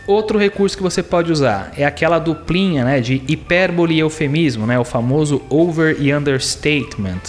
[0.07, 4.77] Outro recurso que você pode usar é aquela duplinha né, de hipérbole e eufemismo, né,
[4.77, 7.21] o famoso over e understatement.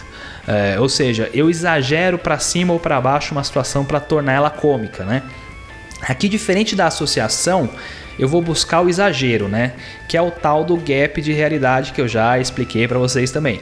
[0.47, 4.51] É, ou seja, eu exagero para cima ou para baixo uma situação para tornar ela
[4.51, 5.23] cômica, né?
[6.03, 7.69] Aqui, diferente da associação,
[8.19, 9.73] eu vou buscar o exagero, né?
[10.09, 13.61] Que é o tal do gap de realidade que eu já expliquei para vocês também.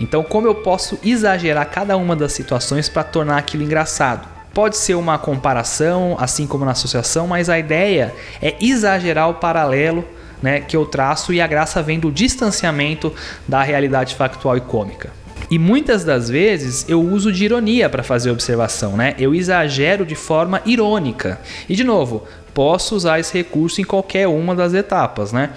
[0.00, 4.26] Então, como eu posso exagerar cada uma das situações para tornar aquilo engraçado?
[4.52, 10.04] Pode ser uma comparação, assim como na associação, mas a ideia é exagerar o paralelo
[10.42, 13.14] né, que eu traço e a graça vem do distanciamento
[13.46, 15.10] da realidade factual e cômica.
[15.50, 19.14] E muitas das vezes eu uso de ironia para fazer observação, né?
[19.18, 21.40] Eu exagero de forma irônica.
[21.68, 25.50] E de novo, posso usar esse recurso em qualquer uma das etapas, né?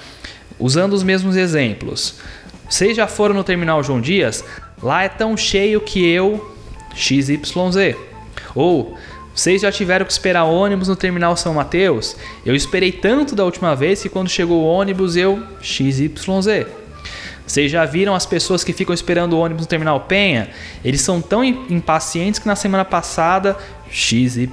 [0.59, 2.15] Usando os mesmos exemplos.
[2.69, 4.43] Vocês já foram no terminal João Dias?
[4.81, 6.53] Lá é tão cheio que eu
[6.93, 7.95] XYZ.
[8.53, 8.95] Ou
[9.33, 12.15] vocês já tiveram que esperar ônibus no terminal São Mateus?
[12.45, 16.67] Eu esperei tanto da última vez que quando chegou o ônibus eu XYZ.
[17.49, 20.51] Vocês já viram as pessoas que ficam esperando o ônibus no terminal Penha?
[20.85, 23.57] Eles são tão impacientes que na semana passada
[23.89, 24.47] XYZ.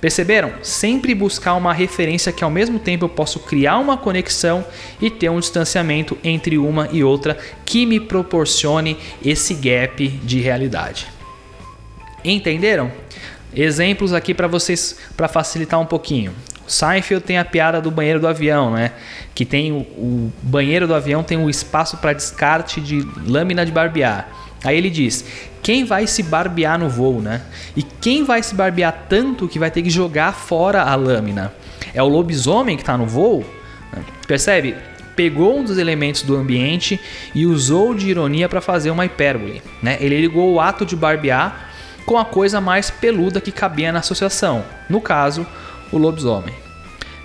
[0.00, 0.52] Perceberam?
[0.62, 4.64] Sempre buscar uma referência que ao mesmo tempo eu posso criar uma conexão
[5.00, 7.36] e ter um distanciamento entre uma e outra
[7.66, 11.08] que me proporcione esse gap de realidade.
[12.24, 12.92] Entenderam?
[13.52, 16.32] Exemplos aqui para vocês para facilitar um pouquinho.
[16.68, 18.92] Seinfeld tem a piada do banheiro do avião, né?
[19.34, 23.72] Que tem o, o banheiro do avião tem um espaço para descarte de lâmina de
[23.72, 24.28] barbear.
[24.62, 25.24] Aí ele diz:
[25.62, 27.42] quem vai se barbear no voo, né?
[27.76, 31.52] E quem vai se barbear tanto que vai ter que jogar fora a lâmina?
[31.94, 33.44] É o lobisomem que está no voo?
[34.26, 34.76] Percebe?
[35.16, 37.00] Pegou um dos elementos do ambiente
[37.34, 39.62] e usou de ironia para fazer uma hipérbole.
[39.82, 39.96] Né?
[40.00, 41.70] Ele ligou o ato de barbear
[42.06, 44.64] com a coisa mais peluda que cabia na associação.
[44.88, 45.46] No caso,
[45.92, 46.54] o lobisomem.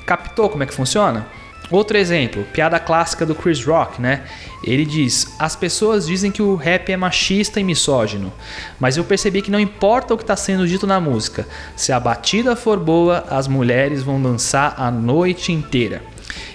[0.05, 1.26] Captou como é que funciona?
[1.72, 4.26] Outro exemplo, piada clássica do Chris Rock, né?
[4.64, 8.32] Ele diz: As pessoas dizem que o rap é machista e misógino,
[8.80, 11.99] mas eu percebi que não importa o que está sendo dito na música, se a
[11.99, 16.03] batida for boa, as mulheres vão dançar a noite inteira.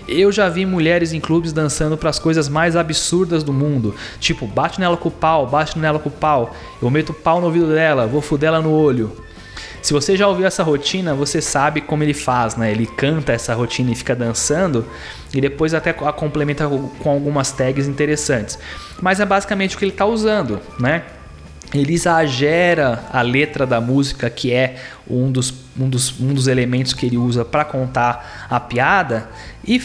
[0.07, 4.47] Eu já vi mulheres em clubes dançando para as coisas mais absurdas do mundo, tipo,
[4.47, 7.69] bate nela com o pau, bate nela com o pau, eu meto pau no ouvido
[7.69, 9.28] dela, vou fuder ela no olho.
[9.81, 12.71] Se você já ouviu essa rotina, você sabe como ele faz, né?
[12.71, 14.85] Ele canta essa rotina e fica dançando
[15.33, 16.69] e depois até a complementa
[16.99, 18.59] com algumas tags interessantes.
[19.01, 21.05] Mas é basicamente o que ele está usando, né?
[21.73, 24.77] Ele exagera a letra da música, que é
[25.09, 29.29] um dos, um dos, um dos elementos que ele usa para contar a piada,
[29.67, 29.79] e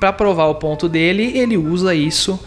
[0.00, 2.40] para provar o ponto dele, ele usa isso,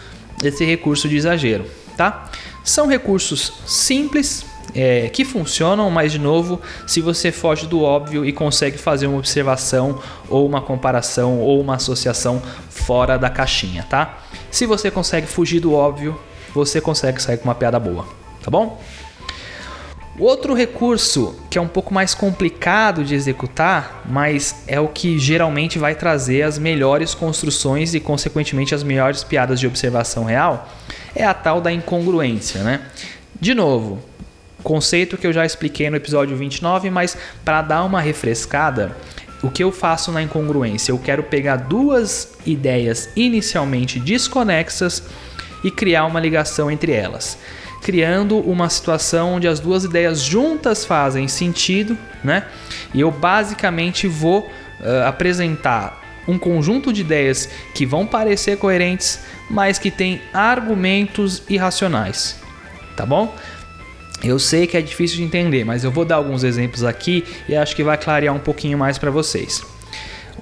[0.44, 1.66] esse recurso de exagero,
[1.96, 2.32] tá?
[2.64, 8.32] São recursos simples, é, que funcionam, mas de novo, se você foge do óbvio e
[8.32, 10.00] consegue fazer uma observação
[10.30, 14.20] ou uma comparação ou uma associação fora da caixinha, tá?
[14.50, 16.20] Se você consegue fugir do óbvio,
[16.54, 18.06] você consegue sair com uma piada boa,
[18.44, 18.82] tá bom?
[20.20, 25.80] Outro recurso que é um pouco mais complicado de executar, mas é o que geralmente
[25.80, 30.70] vai trazer as melhores construções e, consequentemente, as melhores piadas de observação real,
[31.16, 32.82] é a tal da incongruência, né?
[33.40, 34.00] De novo,
[34.64, 38.96] Conceito que eu já expliquei no episódio 29, mas para dar uma refrescada,
[39.42, 40.92] o que eu faço na incongruência?
[40.92, 45.04] Eu quero pegar duas ideias inicialmente desconexas
[45.64, 47.38] e criar uma ligação entre elas,
[47.82, 52.46] criando uma situação onde as duas ideias juntas fazem sentido, né?
[52.94, 59.80] E eu basicamente vou uh, apresentar um conjunto de ideias que vão parecer coerentes, mas
[59.80, 62.40] que têm argumentos irracionais,
[62.96, 63.36] tá bom?
[64.24, 67.56] Eu sei que é difícil de entender, mas eu vou dar alguns exemplos aqui e
[67.56, 69.64] acho que vai clarear um pouquinho mais para vocês.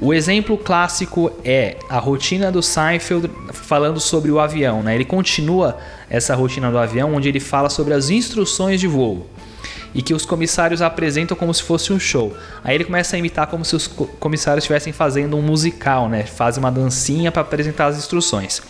[0.01, 4.81] O exemplo clássico é a rotina do Seinfeld falando sobre o avião.
[4.81, 4.95] Né?
[4.95, 5.77] Ele continua
[6.09, 9.27] essa rotina do avião, onde ele fala sobre as instruções de voo
[9.93, 12.35] e que os comissários apresentam como se fosse um show.
[12.63, 16.23] Aí ele começa a imitar como se os comissários estivessem fazendo um musical, né?
[16.23, 18.61] Faz uma dancinha para apresentar as instruções.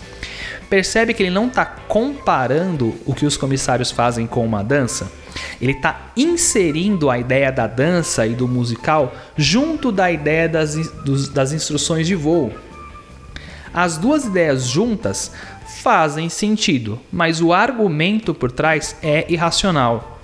[0.70, 5.12] Percebe que ele não está comparando o que os comissários fazem com uma dança?
[5.60, 11.28] Ele está inserindo a ideia da dança e do musical junto da ideia das, dos,
[11.28, 12.54] das instruções de voo.
[13.74, 15.32] As duas ideias juntas
[15.82, 20.20] fazem sentido, mas o argumento por trás é irracional.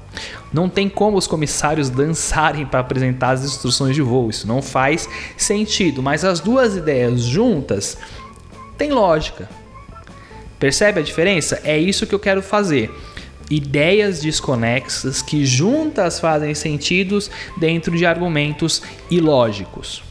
[0.53, 5.09] Não tem como os comissários dançarem para apresentar as instruções de voo, isso não faz
[5.35, 7.97] sentido, mas as duas ideias juntas
[8.77, 9.49] têm lógica.
[10.65, 11.61] Percebe a diferença?
[11.63, 12.91] É isso que eu quero fazer.
[13.51, 20.01] Ideias desconexas que juntas fazem sentidos dentro de argumentos ilógicos.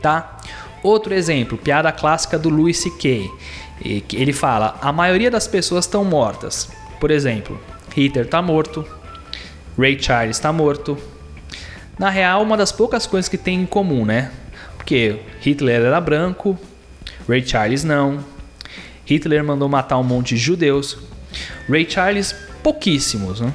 [0.00, 0.38] Tá?
[0.80, 3.28] Outro exemplo, piada clássica do Louis C.K.
[4.12, 6.68] Ele fala: a maioria das pessoas estão mortas.
[7.00, 7.60] Por exemplo,
[7.96, 8.86] Hitler está morto,
[9.76, 10.96] Ray Charles está morto.
[11.98, 14.30] Na real, uma das poucas coisas que tem em comum, né?
[14.76, 16.56] Porque Hitler era branco,
[17.28, 18.22] Ray Charles não,
[19.04, 20.98] Hitler mandou matar um monte de judeus.
[21.68, 23.52] Ray Charles, pouquíssimos, né?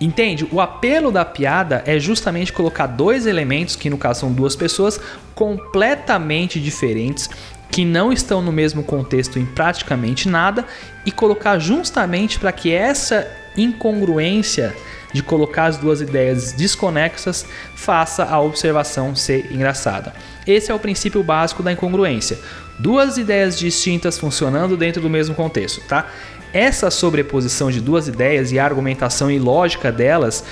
[0.00, 0.46] Entende?
[0.50, 5.00] O apelo da piada é justamente colocar dois elementos, que no caso são duas pessoas,
[5.32, 7.30] completamente diferentes,
[7.70, 10.64] que não estão no mesmo contexto em praticamente nada,
[11.06, 14.74] e colocar justamente para que essa incongruência
[15.12, 17.46] de colocar as duas ideias desconexas
[17.76, 20.12] faça a observação ser engraçada.
[20.46, 22.38] Esse é o princípio básico da incongruência
[22.82, 26.08] duas ideias distintas funcionando dentro do mesmo contexto, tá?
[26.52, 30.44] Essa sobreposição de duas ideias e a argumentação e lógica delas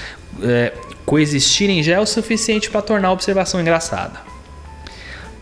[0.42, 0.72] é,
[1.04, 4.20] coexistirem já é o suficiente para tornar a observação engraçada.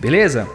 [0.00, 0.48] Beleza?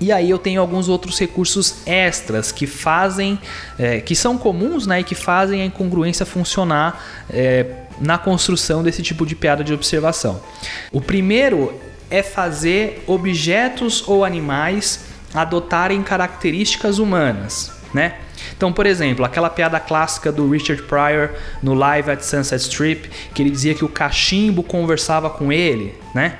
[0.00, 3.38] E aí eu tenho alguns outros recursos extras que fazem,
[3.78, 7.66] é, que são comuns, né, e que fazem a incongruência funcionar é,
[8.00, 10.42] na construção desse tipo de piada de observação.
[10.90, 11.72] O primeiro
[12.10, 18.14] é fazer objetos ou animais adotarem características humanas, né?
[18.56, 21.30] Então, por exemplo, aquela piada clássica do Richard Pryor
[21.62, 26.38] no Live at Sunset Strip, que ele dizia que o cachimbo conversava com ele, né?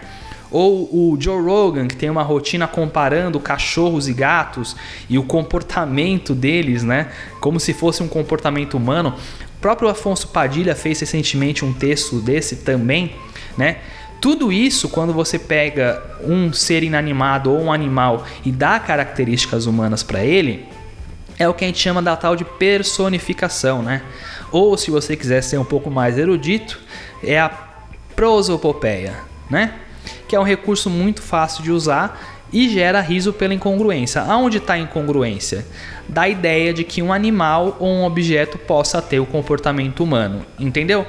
[0.50, 4.76] Ou o Joe Rogan, que tem uma rotina comparando cachorros e gatos
[5.08, 7.10] e o comportamento deles, né?
[7.40, 9.14] Como se fosse um comportamento humano.
[9.56, 13.16] O próprio Afonso Padilha fez recentemente um texto desse também,
[13.56, 13.78] né?
[14.22, 20.04] Tudo isso, quando você pega um ser inanimado ou um animal e dá características humanas
[20.04, 20.64] para ele,
[21.36, 24.00] é o que a gente chama da tal de personificação, né?
[24.52, 26.78] Ou se você quiser ser um pouco mais erudito,
[27.20, 27.50] é a
[28.14, 29.16] prosopopeia,
[29.50, 29.74] né?
[30.28, 34.22] Que é um recurso muito fácil de usar e gera riso pela incongruência.
[34.22, 35.66] Aonde está a incongruência?
[36.08, 41.06] Da ideia de que um animal ou um objeto possa ter o comportamento humano, entendeu?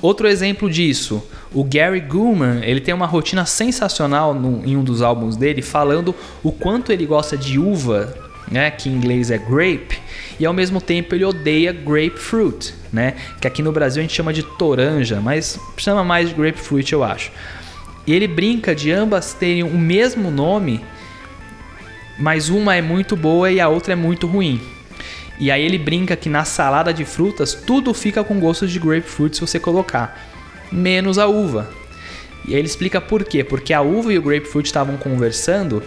[0.00, 5.00] Outro exemplo disso, o Gary Gulman, ele tem uma rotina sensacional no, em um dos
[5.00, 8.14] álbuns dele, falando o quanto ele gosta de uva,
[8.50, 9.98] né, que em inglês é grape,
[10.38, 14.32] e ao mesmo tempo ele odeia grapefruit, né, que aqui no Brasil a gente chama
[14.32, 17.32] de toranja, mas chama mais de grapefruit, eu acho.
[18.06, 20.82] E ele brinca de ambas terem o mesmo nome,
[22.18, 24.60] mas uma é muito boa e a outra é muito ruim.
[25.38, 29.34] E aí ele brinca que na salada de frutas tudo fica com gosto de grapefruit
[29.34, 30.18] se você colocar,
[30.70, 31.68] menos a uva.
[32.46, 33.42] E aí ele explica por quê?
[33.42, 35.82] Porque a uva e o grapefruit estavam conversando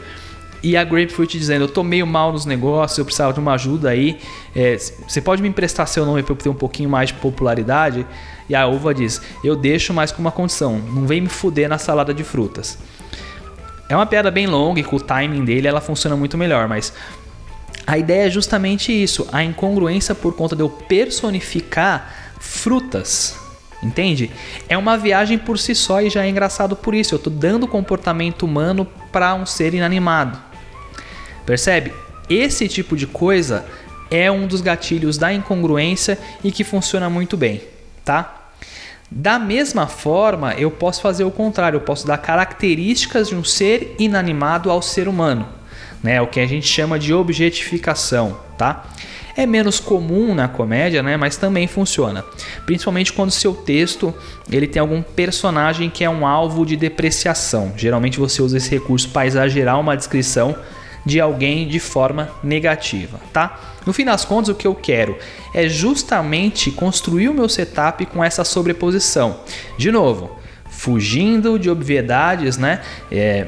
[0.64, 3.90] e a grapefruit dizendo: Eu tô meio mal nos negócios, eu precisava de uma ajuda
[3.90, 4.18] aí.
[4.56, 8.06] É, você pode me emprestar seu nome para eu ter um pouquinho mais de popularidade?
[8.50, 11.78] E a uva diz: Eu deixo, mas com uma condição: não vem me fuder na
[11.78, 12.78] salada de frutas.
[13.90, 16.94] É uma piada bem longa e com o timing dele ela funciona muito melhor, mas
[17.86, 23.40] a ideia é justamente isso, a incongruência por conta de eu personificar frutas.
[23.82, 24.32] Entende?
[24.68, 27.14] É uma viagem por si só e já é engraçado por isso.
[27.14, 30.38] Eu estou dando comportamento humano para um ser inanimado.
[31.46, 31.94] Percebe?
[32.30, 33.66] Esse tipo de coisa
[34.10, 37.62] é um dos gatilhos da incongruência e que funciona muito bem,
[38.04, 38.47] tá?
[39.10, 43.96] Da mesma forma, eu posso fazer o contrário, eu posso dar características de um ser
[43.98, 45.58] inanimado ao ser humano
[46.04, 46.22] né?
[46.22, 48.86] O que a gente chama de objetificação, tá?
[49.36, 51.16] É menos comum na comédia, né?
[51.16, 52.24] Mas também funciona.
[52.66, 54.14] Principalmente quando seu texto
[54.52, 57.74] ele tem algum personagem que é um alvo de depreciação.
[57.76, 60.56] Geralmente você usa esse recurso para exagerar uma descrição
[61.06, 63.77] de alguém de forma negativa, tá?
[63.88, 65.18] No fim das contas, o que eu quero
[65.54, 69.40] é justamente construir o meu setup com essa sobreposição.
[69.78, 70.38] De novo,
[70.70, 72.82] fugindo de obviedades, né?
[73.10, 73.48] É,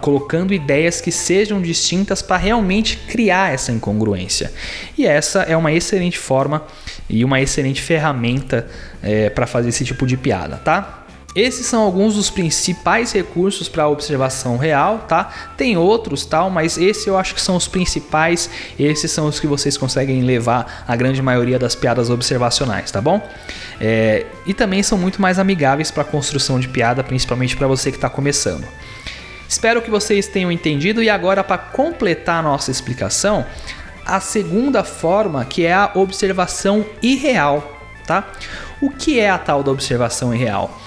[0.00, 4.52] colocando ideias que sejam distintas para realmente criar essa incongruência.
[4.98, 6.66] E essa é uma excelente forma
[7.08, 8.66] e uma excelente ferramenta
[9.00, 10.99] é, para fazer esse tipo de piada, tá?
[11.34, 15.32] Esses são alguns dos principais recursos para observação real, tá?
[15.56, 18.50] Tem outros, tal, mas esses eu acho que são os principais.
[18.76, 23.22] Esses são os que vocês conseguem levar a grande maioria das piadas observacionais, tá bom?
[23.80, 27.92] É, e também são muito mais amigáveis para a construção de piada, principalmente para você
[27.92, 28.66] que está começando.
[29.48, 33.46] Espero que vocês tenham entendido e agora para completar a nossa explicação,
[34.04, 38.28] a segunda forma que é a observação irreal, tá?
[38.80, 40.79] O que é a tal da observação irreal?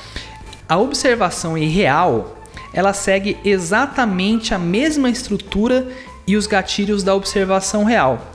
[0.74, 2.36] A observação irreal,
[2.74, 5.88] ela segue exatamente a mesma estrutura
[6.26, 8.26] e os gatilhos da observação real.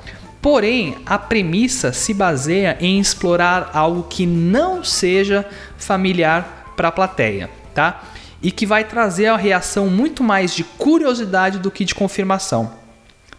[0.41, 5.45] Porém, a premissa se baseia em explorar algo que não seja
[5.77, 8.05] familiar para a plateia, tá?
[8.41, 12.73] e que vai trazer a reação muito mais de curiosidade do que de confirmação.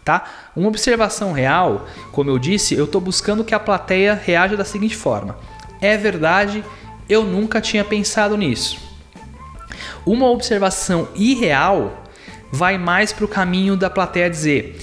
[0.04, 0.24] Tá?
[0.54, 4.94] Uma observação real, como eu disse, eu estou buscando que a plateia reaja da seguinte
[4.94, 5.38] forma:
[5.80, 6.62] é verdade,
[7.08, 8.89] eu nunca tinha pensado nisso.
[10.04, 12.04] Uma observação irreal
[12.52, 14.78] vai mais para o caminho da plateia dizer: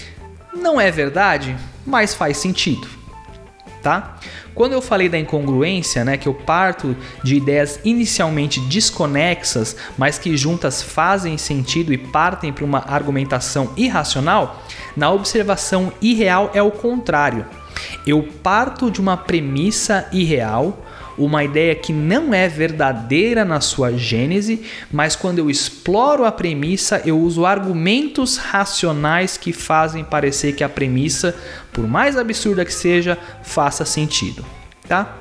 [0.53, 2.87] não é verdade, mas faz sentido.
[3.81, 4.17] Tá?
[4.57, 10.35] Quando eu falei da incongruência, né, que eu parto de ideias inicialmente desconexas, mas que
[10.35, 14.63] juntas fazem sentido e partem para uma argumentação irracional,
[14.95, 17.45] na observação irreal é o contrário.
[18.05, 20.83] Eu parto de uma premissa irreal,
[21.17, 24.61] uma ideia que não é verdadeira na sua gênese,
[24.91, 30.69] mas quando eu exploro a premissa, eu uso argumentos racionais que fazem parecer que a
[30.69, 31.35] premissa,
[31.73, 34.45] por mais absurda que seja, faça sentido,
[34.87, 35.17] tá?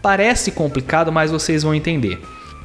[0.00, 2.20] Parece complicado, mas vocês vão entender.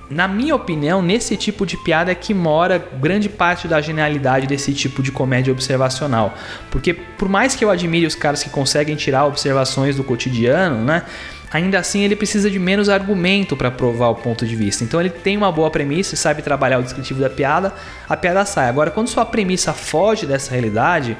[0.09, 4.73] Na minha opinião, nesse tipo de piada é que mora grande parte da genialidade desse
[4.73, 6.33] tipo de comédia observacional.
[6.71, 11.03] Porque por mais que eu admire os caras que conseguem tirar observações do cotidiano, né?
[11.51, 14.83] Ainda assim ele precisa de menos argumento para provar o ponto de vista.
[14.83, 17.73] Então ele tem uma boa premissa e sabe trabalhar o descritivo da piada,
[18.07, 18.69] a piada sai.
[18.69, 21.17] Agora, quando sua premissa foge dessa realidade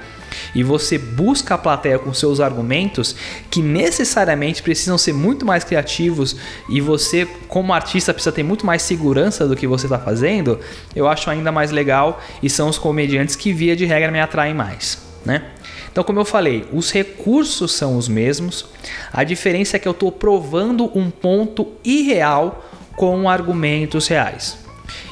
[0.54, 3.16] e você busca a plateia com seus argumentos
[3.50, 6.36] que necessariamente precisam ser muito mais criativos
[6.70, 10.60] e você, como artista, precisa ter muito mais segurança do que você está fazendo,
[10.96, 14.54] eu acho ainda mais legal e são os comediantes que, via de regra, me atraem
[14.54, 15.44] mais, né?
[15.92, 18.66] Então, como eu falei, os recursos são os mesmos,
[19.12, 22.66] a diferença é que eu estou provando um ponto irreal
[22.96, 24.58] com argumentos reais.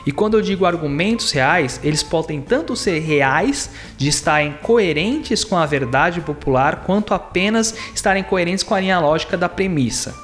[0.05, 5.57] E quando eu digo argumentos reais, eles podem tanto ser reais, de estarem coerentes com
[5.57, 10.15] a verdade popular, quanto apenas estarem coerentes com a linha lógica da premissa.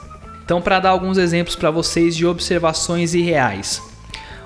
[0.45, 3.81] Então, para dar alguns exemplos para vocês de observações irreais.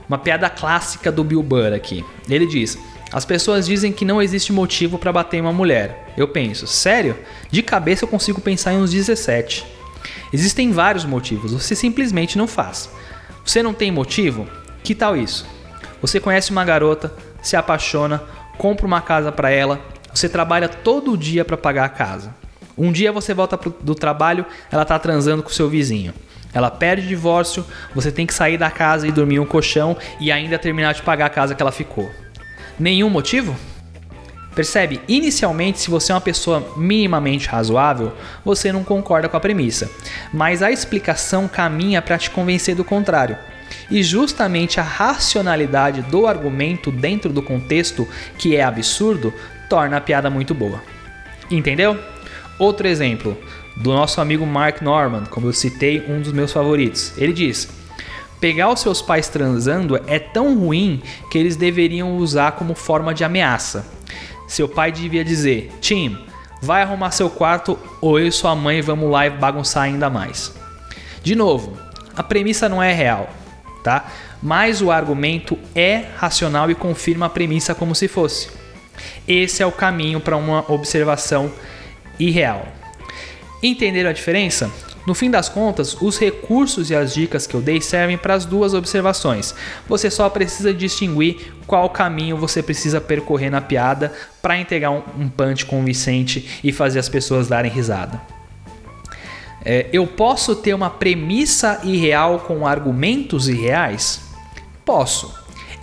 [0.07, 2.03] Uma piada clássica do Bill Burr aqui.
[2.29, 2.77] Ele diz:
[3.11, 6.13] As pessoas dizem que não existe motivo para bater em uma mulher.
[6.17, 7.17] Eu penso, sério?
[7.49, 9.65] De cabeça eu consigo pensar em uns 17.
[10.33, 12.89] Existem vários motivos, você simplesmente não faz.
[13.45, 14.47] Você não tem motivo?
[14.83, 15.45] Que tal isso?
[16.01, 18.21] Você conhece uma garota, se apaixona,
[18.57, 19.79] compra uma casa para ela,
[20.13, 22.35] você trabalha todo dia para pagar a casa.
[22.77, 26.13] Um dia você volta do trabalho, ela tá transando com seu vizinho.
[26.53, 30.59] Ela perde divórcio, você tem que sair da casa e dormir um colchão e ainda
[30.59, 32.09] terminar de pagar a casa que ela ficou.
[32.79, 33.55] Nenhum motivo?
[34.53, 34.99] Percebe?
[35.07, 38.13] Inicialmente, se você é uma pessoa minimamente razoável,
[38.43, 39.89] você não concorda com a premissa,
[40.33, 43.37] mas a explicação caminha para te convencer do contrário.
[43.89, 48.07] E justamente a racionalidade do argumento dentro do contexto,
[48.37, 49.33] que é absurdo,
[49.69, 50.81] torna a piada muito boa.
[51.51, 51.97] Entendeu?
[52.57, 53.37] Outro exemplo,
[53.75, 57.13] do nosso amigo Mark Norman, como eu citei, um dos meus favoritos.
[57.15, 57.69] Ele diz:
[58.39, 63.23] Pegar os seus pais transando é tão ruim que eles deveriam usar como forma de
[63.23, 63.85] ameaça.
[64.47, 66.17] Seu pai devia dizer: Tim,
[66.61, 70.53] vai arrumar seu quarto ou eu e sua mãe vamos lá e bagunçar ainda mais.
[71.23, 71.77] De novo,
[72.15, 73.29] a premissa não é real,
[73.83, 74.05] tá?
[74.41, 78.49] Mas o argumento é racional e confirma a premissa como se fosse.
[79.27, 81.51] Esse é o caminho para uma observação
[82.19, 82.67] irreal.
[83.61, 84.71] Entenderam a diferença?
[85.07, 88.43] No fim das contas, os recursos e as dicas que eu dei servem para as
[88.43, 89.55] duas observações.
[89.87, 95.65] Você só precisa distinguir qual caminho você precisa percorrer na piada para entregar um, punch
[95.65, 98.21] convincente e fazer as pessoas darem risada.
[99.63, 104.19] É, eu posso ter uma premissa irreal com argumentos irreais?
[104.83, 105.33] Posso.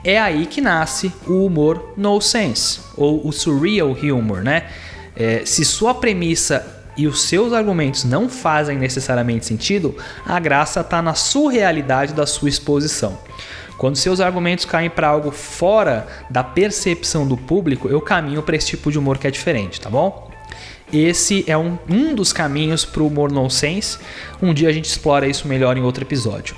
[0.05, 4.67] É aí que nasce o humor no sense, ou o surreal humor, né?
[5.17, 11.03] É, se sua premissa e os seus argumentos não fazem necessariamente sentido, a graça está
[11.03, 13.19] na surrealidade da sua exposição.
[13.77, 18.69] Quando seus argumentos caem para algo fora da percepção do público, eu caminho para esse
[18.69, 20.31] tipo de humor que é diferente, tá bom?
[20.93, 23.99] Esse é um, um dos caminhos para o humor nonsense.
[24.41, 26.55] Um dia a gente explora isso melhor em outro episódio.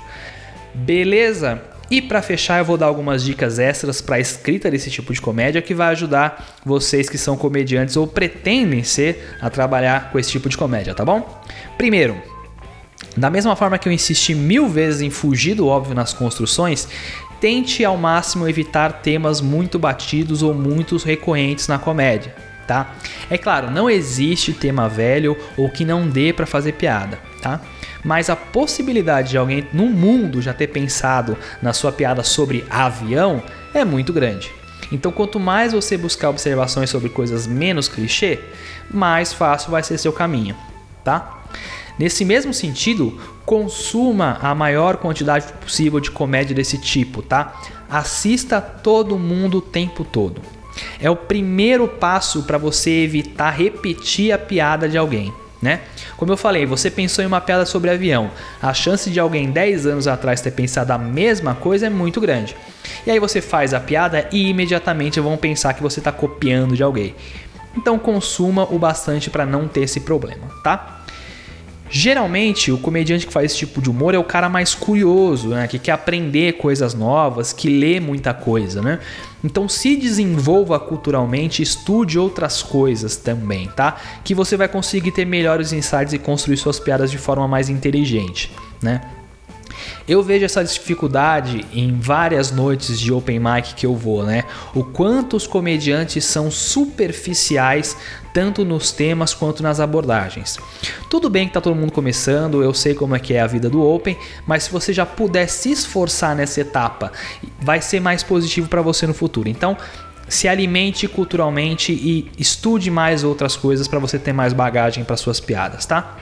[0.75, 1.61] Beleza?
[1.89, 5.21] E para fechar, eu vou dar algumas dicas extras para a escrita desse tipo de
[5.21, 10.29] comédia que vai ajudar vocês que são comediantes ou pretendem ser a trabalhar com esse
[10.29, 11.41] tipo de comédia, tá bom?
[11.77, 12.21] Primeiro,
[13.15, 16.89] da mesma forma que eu insisti mil vezes em fugir do óbvio nas construções,
[17.39, 22.35] tente ao máximo evitar temas muito batidos ou muito recorrentes na comédia,
[22.67, 22.95] tá?
[23.29, 27.61] É claro, não existe tema velho ou que não dê para fazer piada, tá?
[28.07, 33.43] Mas a possibilidade de alguém no mundo já ter pensado na sua piada sobre avião
[33.73, 34.49] é muito grande.
[34.89, 38.39] Então, quanto mais você buscar observações sobre coisas menos clichê,
[38.89, 40.55] mais fácil vai ser seu caminho,
[41.03, 41.43] tá?
[41.99, 47.59] Nesse mesmo sentido, consuma a maior quantidade possível de comédia desse tipo, tá?
[47.89, 50.41] Assista todo mundo o tempo todo.
[51.01, 55.81] É o primeiro passo para você evitar repetir a piada de alguém né?
[56.15, 58.29] Como eu falei, você pensou em uma piada sobre avião.
[58.61, 62.55] A chance de alguém 10 anos atrás ter pensado a mesma coisa é muito grande.
[63.05, 66.83] E aí você faz a piada e imediatamente vão pensar que você está copiando de
[66.83, 67.15] alguém.
[67.75, 70.96] Então consuma o bastante para não ter esse problema, tá?
[71.89, 75.67] Geralmente, o comediante que faz esse tipo de humor é o cara mais curioso, né?
[75.67, 78.99] que quer aprender coisas novas, que lê muita coisa, né?
[79.43, 83.97] Então, se desenvolva culturalmente, estude outras coisas também, tá?
[84.23, 88.51] Que você vai conseguir ter melhores insights e construir suas piadas de forma mais inteligente,
[88.81, 89.01] né?
[90.07, 94.43] Eu vejo essa dificuldade em várias noites de open mic que eu vou, né?
[94.73, 97.97] O quanto os comediantes são superficiais
[98.33, 100.59] tanto nos temas quanto nas abordagens.
[101.09, 103.67] Tudo bem que tá todo mundo começando, eu sei como é que é a vida
[103.67, 104.15] do Open,
[104.45, 107.11] mas se você já puder se esforçar nessa etapa,
[107.59, 109.49] vai ser mais positivo para você no futuro.
[109.49, 109.75] Então,
[110.27, 115.39] se alimente culturalmente e estude mais outras coisas para você ter mais bagagem para suas
[115.39, 116.17] piadas, tá?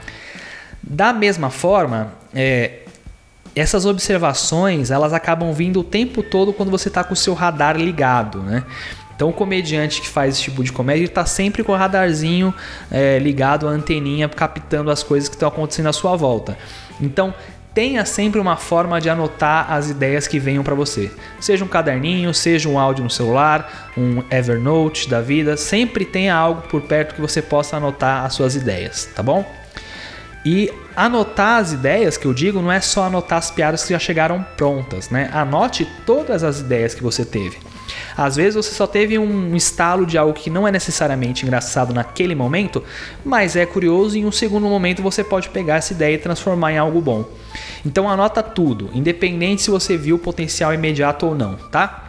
[0.82, 2.84] Da mesma forma, é,
[3.56, 7.78] essas observações elas acabam vindo o tempo todo quando você está com o seu radar
[7.78, 8.64] ligado, né?
[9.16, 12.54] Então o comediante que faz esse tipo de comédia está sempre com o radarzinho
[12.92, 16.58] é, ligado, a anteninha, captando as coisas que estão acontecendo à sua volta.
[17.00, 17.34] Então
[17.74, 21.12] tenha sempre uma forma de anotar as ideias que venham para você.
[21.40, 26.62] Seja um caderninho, seja um áudio no celular, um Evernote da vida, sempre tenha algo
[26.64, 29.46] por perto que você possa anotar as suas ideias, tá bom?
[30.46, 34.00] E anotar as ideias que eu digo não é só anotar as piadas que já
[34.00, 35.30] chegaram prontas, né?
[35.34, 37.58] Anote todas as ideias que você teve.
[38.16, 42.36] Às vezes você só teve um estalo de algo que não é necessariamente engraçado naquele
[42.36, 42.84] momento,
[43.24, 46.72] mas é curioso e em um segundo momento você pode pegar essa ideia e transformar
[46.72, 47.26] em algo bom.
[47.86, 52.05] Então anota tudo, independente se você viu o potencial imediato ou não, tá?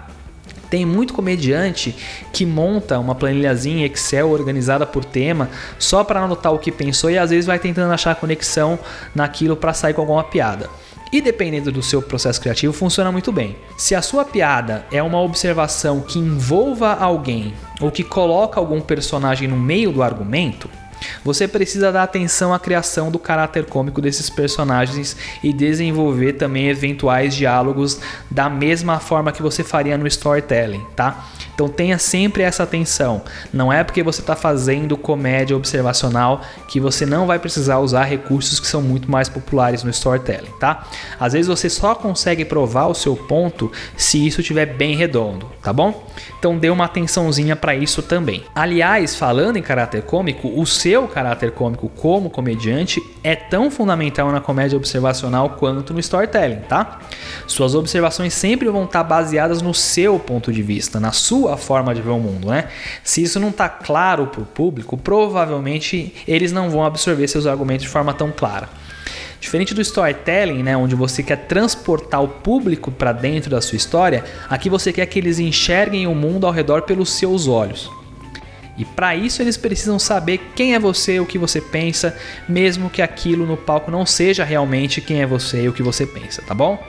[0.69, 1.95] Tem muito comediante
[2.33, 5.49] que monta uma planilhazinha Excel organizada por tema
[5.79, 8.79] só para anotar o que pensou e às vezes vai tentando achar conexão
[9.15, 10.69] naquilo para sair com alguma piada.
[11.13, 13.57] E dependendo do seu processo criativo, funciona muito bem.
[13.79, 19.47] Se a sua piada é uma observação que envolva alguém ou que coloca algum personagem
[19.47, 20.69] no meio do argumento,
[21.24, 27.35] você precisa dar atenção à criação do caráter cômico desses personagens e desenvolver também eventuais
[27.35, 28.01] diálogos
[28.31, 31.27] da mesma forma que você faria no storytelling, tá?
[31.57, 33.23] Então tenha sempre essa atenção.
[33.51, 38.61] Não é porque você está fazendo comédia observacional que você não vai precisar usar recursos
[38.61, 40.87] que são muito mais populares no storytelling, tá?
[41.19, 45.73] Às vezes você só consegue provar o seu ponto se isso estiver bem redondo, tá
[45.73, 46.07] bom?
[46.39, 48.45] Então dê uma atençãozinha para isso também.
[48.55, 54.41] Aliás, falando em caráter cômico, o seu caráter cômico como comediante é tão fundamental na
[54.41, 57.01] comédia observacional quanto no storytelling, tá?
[57.47, 62.01] Suas observações sempre vão estar baseadas no seu ponto de vista, na sua forma de
[62.01, 62.68] ver o mundo, né?
[63.05, 67.85] Se isso não está claro para o público, provavelmente eles não vão absorver seus argumentos
[67.85, 68.68] de forma tão clara.
[69.39, 74.24] Diferente do storytelling, né, onde você quer transportar o público para dentro da sua história,
[74.48, 77.90] aqui você quer que eles enxerguem o mundo ao redor pelos seus olhos.
[78.78, 82.16] E para isso eles precisam saber quem é você, o que você pensa,
[82.48, 86.07] mesmo que aquilo no palco não seja realmente quem é você e o que você
[86.07, 86.82] pensa, tá bom?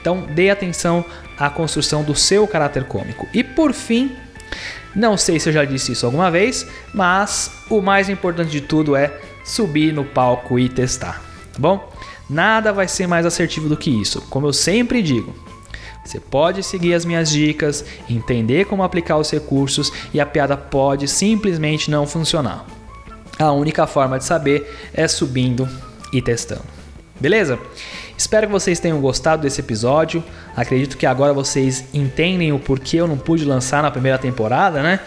[0.00, 1.04] Então dê atenção
[1.38, 3.28] à construção do seu caráter cômico.
[3.32, 4.16] E por fim,
[4.94, 8.96] não sei se eu já disse isso alguma vez, mas o mais importante de tudo
[8.96, 9.12] é
[9.44, 11.22] subir no palco e testar,
[11.52, 11.92] tá bom?
[12.28, 14.22] Nada vai ser mais assertivo do que isso.
[14.30, 15.34] Como eu sempre digo,
[16.04, 21.08] você pode seguir as minhas dicas, entender como aplicar os recursos e a piada pode
[21.08, 22.66] simplesmente não funcionar.
[23.38, 25.68] A única forma de saber é subindo
[26.12, 26.62] e testando.
[27.18, 27.58] Beleza?
[28.16, 30.22] Espero que vocês tenham gostado desse episódio.
[30.54, 35.00] Acredito que agora vocês entendem o porquê eu não pude lançar na primeira temporada, né?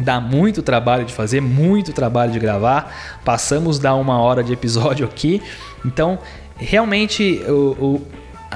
[0.00, 3.20] Dá muito trabalho de fazer, muito trabalho de gravar.
[3.24, 5.42] Passamos da uma hora de episódio aqui.
[5.84, 6.18] Então,
[6.58, 8.06] realmente, o, o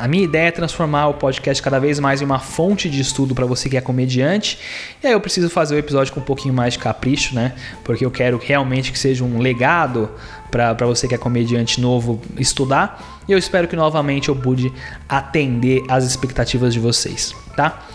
[0.00, 3.34] a minha ideia é transformar o podcast cada vez mais em uma fonte de estudo
[3.34, 4.58] para você que é comediante.
[5.02, 7.52] E aí eu preciso fazer o episódio com um pouquinho mais de capricho, né?
[7.84, 10.10] Porque eu quero realmente que seja um legado
[10.50, 13.20] para você que é comediante novo estudar.
[13.28, 14.72] E eu espero que novamente eu pude
[15.08, 17.86] atender as expectativas de vocês, tá?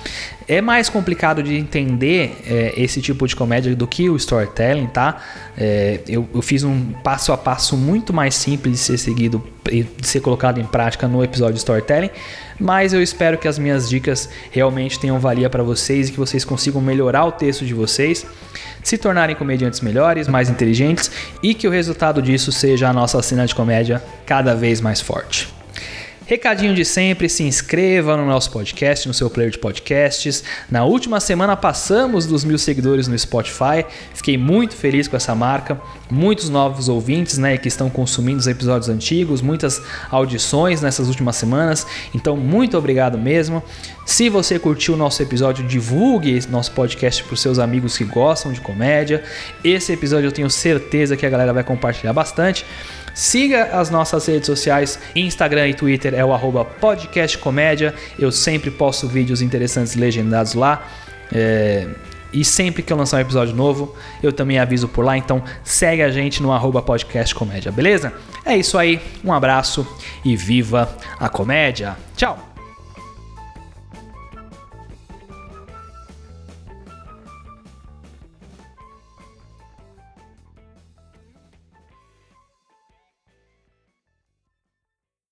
[0.47, 5.17] É mais complicado de entender é, esse tipo de comédia do que o storytelling, tá?
[5.57, 9.87] É, eu, eu, fiz um passo a passo muito mais simples de ser seguido de
[10.01, 12.09] ser colocado em prática no episódio de storytelling,
[12.59, 16.45] mas eu espero que as minhas dicas realmente tenham valia para vocês e que vocês
[16.45, 18.25] consigam melhorar o texto de vocês,
[18.83, 21.11] se tornarem comediantes melhores, mais inteligentes
[21.41, 25.53] e que o resultado disso seja a nossa cena de comédia cada vez mais forte.
[26.27, 30.43] Recadinho de sempre, se inscreva no nosso podcast, no seu player de podcasts.
[30.71, 35.79] Na última semana passamos dos mil seguidores no Spotify, fiquei muito feliz com essa marca.
[36.09, 39.79] Muitos novos ouvintes né, que estão consumindo os episódios antigos, muitas
[40.09, 43.61] audições nessas últimas semanas, então muito obrigado mesmo.
[44.03, 48.51] Se você curtiu o nosso episódio, divulgue nosso podcast para os seus amigos que gostam
[48.51, 49.23] de comédia.
[49.63, 52.65] Esse episódio eu tenho certeza que a galera vai compartilhar bastante.
[53.15, 56.33] Siga as nossas redes sociais, Instagram e Twitter é o
[56.65, 57.95] podcastcomédia.
[58.19, 60.85] Eu sempre posto vídeos interessantes legendados lá.
[61.33, 61.87] É...
[62.33, 65.17] E sempre que eu lançar um episódio novo, eu também aviso por lá.
[65.17, 66.81] Então segue a gente no arroba
[67.71, 68.11] beleza?
[68.43, 69.87] É isso aí, um abraço
[70.25, 71.95] e viva a comédia.
[72.17, 72.54] Tchau!